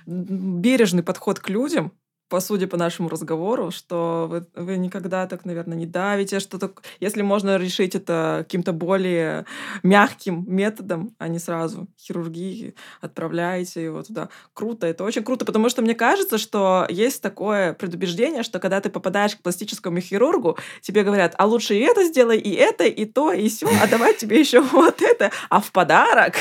бережный 0.06 1.04
подход 1.04 1.40
к 1.40 1.50
людям, 1.50 1.92
по 2.28 2.40
сути, 2.40 2.66
по 2.66 2.78
нашему 2.78 3.10
разговору, 3.10 3.72
что 3.72 4.28
вы, 4.30 4.46
вы 4.56 4.78
никогда 4.78 5.28
так, 5.28 5.46
наверное, 5.46 5.78
не 5.78 5.86
давите, 5.86 6.40
что 6.40 6.58
так, 6.58 6.82
если 7.00 7.22
можно 7.22 7.58
решить 7.58 7.96
это 7.96 8.40
каким-то 8.40 8.74
более 8.74 9.46
мягким 9.84 10.44
методом, 10.48 11.16
а 11.20 11.28
не 11.28 11.40
сразу 11.40 11.88
хирургии, 12.00 12.76
отправляете 13.02 13.84
его 13.84 14.02
туда. 14.02 14.30
Круто, 14.54 14.88
это 14.88 15.04
очень 15.04 15.24
круто, 15.24 15.46
потому 15.46 15.70
что 15.70 15.82
мне 15.82 15.94
кажется, 15.94 16.38
что 16.38 16.88
есть 16.90 17.22
такое 17.22 17.74
предубеждение, 17.74 18.44
что 18.44 18.60
когда 18.60 18.82
ты 18.82 18.90
попадаешь 18.90 19.36
к 19.36 19.42
пластическому 19.42 20.00
хирургу, 20.00 20.58
тебе 20.82 21.04
говорят, 21.04 21.36
а 21.38 21.46
лучше 21.46 21.76
и 21.76 21.80
это 21.80 22.04
сделай, 22.06 22.40
и 22.40 22.54
это, 22.54 22.86
и 22.86 23.06
то, 23.06 23.32
и 23.32 23.50
все, 23.50 23.68
а 23.82 23.88
давай 23.88 24.16
тебе 24.16 24.40
еще 24.40 24.62
вот 24.62 25.02
это, 25.02 25.32
а 25.50 25.62
в 25.62 25.72
подарок 25.72 26.36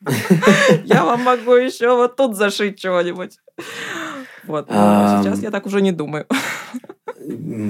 я 0.84 1.04
вам 1.04 1.22
могу 1.22 1.54
еще 1.54 1.94
вот 1.94 2.16
тут 2.16 2.36
зашить 2.36 2.80
чего-нибудь. 2.80 3.38
Вот. 4.44 4.66
А, 4.68 5.22
сейчас 5.22 5.42
я 5.42 5.50
так 5.50 5.66
уже 5.66 5.80
не 5.80 5.92
думаю. 5.92 6.26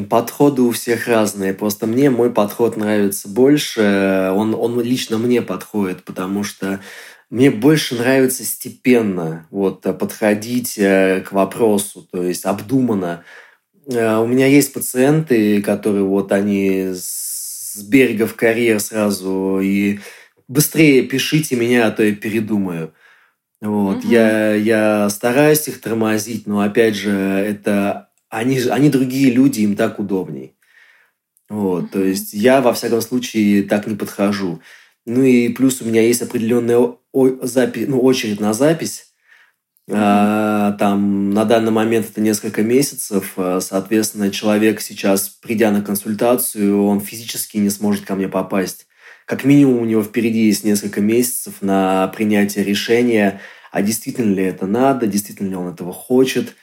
Подходы 0.09 0.63
у 0.63 0.71
всех 0.71 1.09
разные. 1.09 1.55
Просто 1.55 1.87
мне 1.87 2.11
мой 2.11 2.31
подход 2.31 2.77
нравится 2.77 3.29
больше. 3.29 4.33
Он, 4.35 4.55
он 4.55 4.81
лично 4.81 5.19
мне 5.19 5.43
подходит, 5.43 6.05
потому 6.05 6.45
что 6.45 6.81
мне 7.31 7.51
больше 7.51 7.95
нравится 7.95 8.45
степенно 8.45 9.47
вот, 9.51 9.83
подходить 9.83 10.77
э, 10.79 11.23
к 11.27 11.31
вопросу, 11.31 12.07
то 12.11 12.25
есть 12.25 12.45
обдуманно. 12.45 13.25
Э, 13.87 14.17
у 14.17 14.27
меня 14.27 14.47
есть 14.47 14.73
пациенты, 14.73 15.63
которые 15.63 16.05
вот 16.05 16.33
они 16.33 16.91
с 16.93 17.83
берега 17.85 18.27
в 18.27 18.35
карьер 18.35 18.81
сразу 18.81 19.61
и 19.63 20.01
быстрее 20.49 21.03
пишите 21.03 21.55
меня, 21.55 21.87
а 21.87 21.91
то 21.93 22.03
я 22.03 22.15
передумаю. 22.17 22.93
Вот. 23.61 23.99
Угу. 23.99 24.09
Я, 24.09 24.55
я 24.55 25.11
стараюсь 25.11 25.69
их 25.69 25.81
тормозить, 25.81 26.47
но 26.47 26.61
опять 26.61 26.95
же, 26.95 27.11
это 27.13 28.11
они, 28.29 28.59
они 28.71 28.89
другие 28.89 29.31
люди, 29.31 29.61
им 29.61 29.77
так 29.77 29.99
удобней. 29.99 30.57
Вот, 31.49 31.85
угу. 31.85 31.89
то 31.93 32.05
есть 32.05 32.33
я, 32.33 32.61
во 32.61 32.73
всяком 32.73 33.01
случае, 33.01 33.65
так 33.65 33.87
не 33.87 33.97
подхожу. 33.97 34.61
Ну 35.07 35.23
и 35.23 35.49
плюс 35.49 35.83
у 35.83 35.85
меня 35.85 36.03
есть 36.03 36.23
определенная 36.23 36.97
запись, 37.43 37.87
ну, 37.89 38.01
очередь 38.01 38.41
на 38.41 38.53
запись. 38.53 39.07
А, 39.93 40.73
там 40.73 41.31
на 41.31 41.45
данный 41.45 41.73
момент 41.73 42.09
это 42.11 42.21
несколько 42.21 42.63
месяцев. 42.63 43.33
А, 43.37 43.61
соответственно, 43.61 44.31
человек 44.31 44.81
сейчас, 44.81 45.29
придя 45.29 45.71
на 45.71 45.83
консультацию, 45.83 46.85
он 46.85 47.01
физически 47.01 47.57
не 47.57 47.71
сможет 47.71 48.05
ко 48.05 48.15
мне 48.15 48.29
попасть 48.29 48.87
как 49.31 49.45
минимум 49.45 49.83
у 49.83 49.85
него 49.85 50.03
впереди 50.03 50.47
есть 50.47 50.65
несколько 50.65 51.01
месяцев 51.01 51.55
на 51.61 52.09
принятие 52.09 52.65
решения, 52.65 53.41
а 53.71 53.81
действительно 53.81 54.35
ли 54.35 54.43
это 54.43 54.67
надо, 54.67 55.07
действительно 55.07 55.51
ли 55.51 55.55
он 55.55 55.69
этого 55.69 55.93
хочет, 55.93 56.57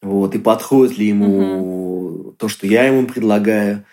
вот, 0.00 0.34
и 0.34 0.38
подходит 0.38 0.96
ли 0.96 1.08
ему 1.08 2.22
угу. 2.22 2.32
то, 2.38 2.48
что 2.48 2.66
я 2.66 2.84
ему 2.84 3.06
предлагаю. 3.06 3.84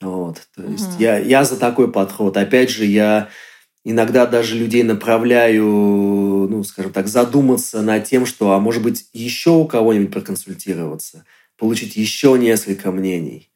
Вот. 0.00 0.40
То 0.54 0.62
есть 0.62 0.94
угу. 0.94 1.02
я, 1.02 1.18
я 1.18 1.42
за 1.42 1.56
такой 1.56 1.90
подход. 1.90 2.36
Опять 2.36 2.70
же, 2.70 2.84
я 2.84 3.28
иногда 3.84 4.24
даже 4.24 4.54
людей 4.54 4.84
направляю, 4.84 5.64
ну, 5.64 6.62
скажем 6.62 6.92
так, 6.92 7.08
задуматься 7.08 7.82
над 7.82 8.04
тем, 8.04 8.24
что, 8.24 8.52
а 8.52 8.60
может 8.60 8.84
быть, 8.84 9.06
еще 9.12 9.50
у 9.50 9.66
кого-нибудь 9.66 10.12
проконсультироваться, 10.12 11.24
получить 11.58 11.96
еще 11.96 12.38
несколько 12.38 12.92
мнений. 12.92 13.49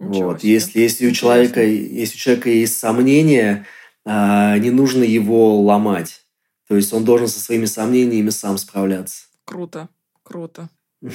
Ничего 0.00 0.30
вот. 0.30 0.40
Себе. 0.40 0.52
Если, 0.52 0.80
если, 0.80 1.06
у 1.06 1.12
человека, 1.12 1.62
если 1.62 2.16
у 2.16 2.18
человека 2.18 2.50
есть 2.50 2.78
сомнения, 2.78 3.66
а, 4.04 4.58
не 4.58 4.70
нужно 4.70 5.02
его 5.02 5.60
ломать. 5.60 6.24
То 6.68 6.76
есть 6.76 6.92
он 6.92 7.04
должен 7.04 7.28
со 7.28 7.40
своими 7.40 7.66
сомнениями 7.66 8.30
сам 8.30 8.58
справляться. 8.58 9.26
Круто, 9.44 9.88
круто. 10.22 10.68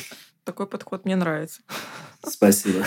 Такой 0.44 0.68
подход 0.68 1.06
мне 1.06 1.16
нравится. 1.16 1.62
Спасибо. 2.28 2.86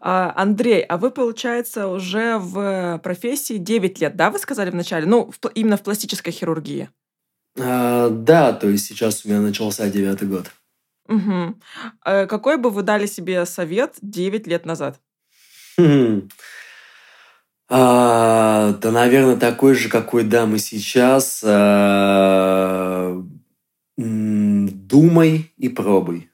А, 0.00 0.34
Андрей, 0.36 0.82
а 0.82 0.98
вы, 0.98 1.10
получается, 1.10 1.88
уже 1.88 2.38
в 2.38 3.00
профессии 3.02 3.56
9 3.56 4.00
лет, 4.00 4.16
да, 4.16 4.30
вы 4.30 4.38
сказали 4.38 4.70
вначале? 4.70 5.06
Ну, 5.06 5.30
в, 5.30 5.48
именно 5.54 5.76
в 5.76 5.82
пластической 5.82 6.32
хирургии. 6.32 6.90
А, 7.58 8.10
да, 8.10 8.52
то 8.52 8.68
есть 8.68 8.86
сейчас 8.86 9.24
у 9.24 9.28
меня 9.28 9.40
начался 9.40 9.88
девятый 9.88 10.28
год. 10.28 10.50
Угу. 11.08 11.54
Какой 12.02 12.56
бы 12.56 12.70
вы 12.70 12.82
дали 12.82 13.06
себе 13.06 13.44
совет 13.46 13.96
9 14.00 14.46
лет 14.46 14.64
назад? 14.64 15.00
Хм. 15.78 16.28
А, 17.68 18.72
да, 18.72 18.90
наверное, 18.90 19.36
такой 19.36 19.74
же, 19.74 19.88
какой 19.88 20.24
дам 20.24 20.54
и 20.54 20.58
сейчас. 20.58 21.42
А, 21.44 23.22
думай 23.96 25.52
и 25.56 25.68
пробуй. 25.68 26.30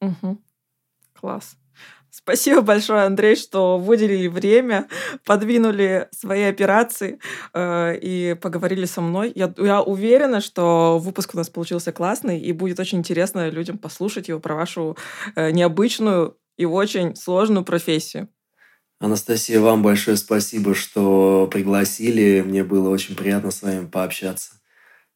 Угу. 0.00 0.38
Класс. 1.12 1.56
Спасибо 2.16 2.60
большое, 2.60 3.02
Андрей, 3.02 3.34
что 3.34 3.76
выделили 3.76 4.28
время, 4.28 4.86
подвинули 5.24 6.08
свои 6.12 6.44
операции 6.44 7.18
э, 7.52 7.98
и 8.00 8.36
поговорили 8.40 8.84
со 8.84 9.00
мной. 9.00 9.32
Я, 9.34 9.52
я 9.58 9.82
уверена, 9.82 10.40
что 10.40 11.00
выпуск 11.00 11.34
у 11.34 11.36
нас 11.36 11.50
получился 11.50 11.90
классный, 11.90 12.38
и 12.38 12.52
будет 12.52 12.78
очень 12.78 12.98
интересно 12.98 13.48
людям 13.48 13.78
послушать 13.78 14.28
его 14.28 14.38
про 14.38 14.54
вашу 14.54 14.96
э, 15.34 15.50
необычную 15.50 16.38
и 16.56 16.64
очень 16.64 17.16
сложную 17.16 17.64
профессию. 17.64 18.28
Анастасия, 19.00 19.58
вам 19.58 19.82
большое 19.82 20.16
спасибо, 20.16 20.72
что 20.76 21.48
пригласили. 21.50 22.42
Мне 22.46 22.62
было 22.62 22.90
очень 22.90 23.16
приятно 23.16 23.50
с 23.50 23.60
вами 23.60 23.86
пообщаться. 23.86 24.60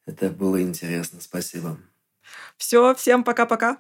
Это 0.05 0.31
было 0.31 0.61
интересно. 0.61 1.21
Спасибо. 1.21 1.79
Все, 2.57 2.93
всем 2.97 3.23
пока-пока. 3.23 3.79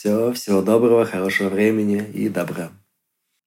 Все, 0.00 0.32
всего 0.32 0.62
доброго, 0.62 1.04
хорошего 1.04 1.50
времени 1.50 2.02
и 2.14 2.30
добра. 2.30 2.70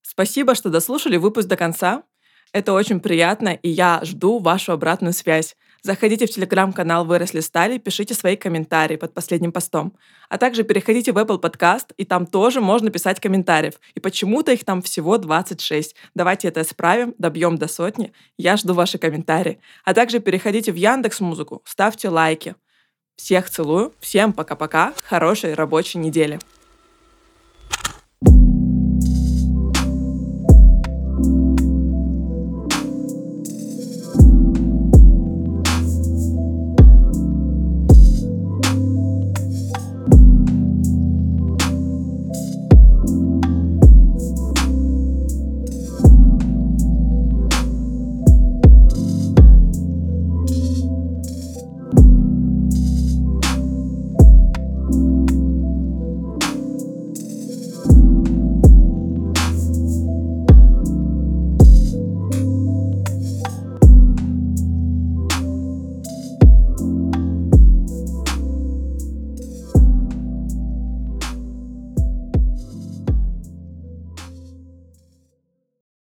Спасибо, 0.03 0.53
что 0.53 0.69
дослушали 0.69 1.17
выпуск 1.17 1.47
до 1.47 1.57
конца. 1.57 2.03
Это 2.51 2.73
очень 2.73 2.99
приятно, 2.99 3.55
и 3.55 3.69
я 3.69 4.01
жду 4.03 4.37
вашу 4.37 4.71
обратную 4.71 5.13
связь. 5.13 5.55
Заходите 5.81 6.27
в 6.27 6.29
телеграм-канал 6.29 7.05
«Выросли 7.05 7.39
стали», 7.39 7.79
пишите 7.79 8.13
свои 8.13 8.35
комментарии 8.35 8.97
под 8.97 9.15
последним 9.15 9.51
постом. 9.51 9.97
А 10.29 10.37
также 10.37 10.61
переходите 10.61 11.11
в 11.11 11.17
Apple 11.17 11.41
Podcast, 11.41 11.87
и 11.97 12.05
там 12.05 12.27
тоже 12.27 12.61
можно 12.61 12.91
писать 12.91 13.19
комментариев. 13.19 13.79
И 13.95 13.99
почему-то 13.99 14.51
их 14.51 14.63
там 14.63 14.83
всего 14.83 15.17
26. 15.17 15.95
Давайте 16.13 16.49
это 16.49 16.61
исправим, 16.61 17.15
добьем 17.17 17.57
до 17.57 17.67
сотни. 17.67 18.13
Я 18.37 18.57
жду 18.57 18.75
ваши 18.75 18.99
комментарии. 18.99 19.59
А 19.85 19.95
также 19.95 20.19
переходите 20.19 20.71
в 20.71 20.75
Яндекс 20.75 21.19
Музыку, 21.19 21.63
ставьте 21.65 22.09
лайки. 22.09 22.53
Всех 23.15 23.49
целую, 23.49 23.93
всем 23.99 24.33
пока-пока, 24.33 24.93
хорошей 25.03 25.53
рабочей 25.53 25.99
недели. 25.99 26.39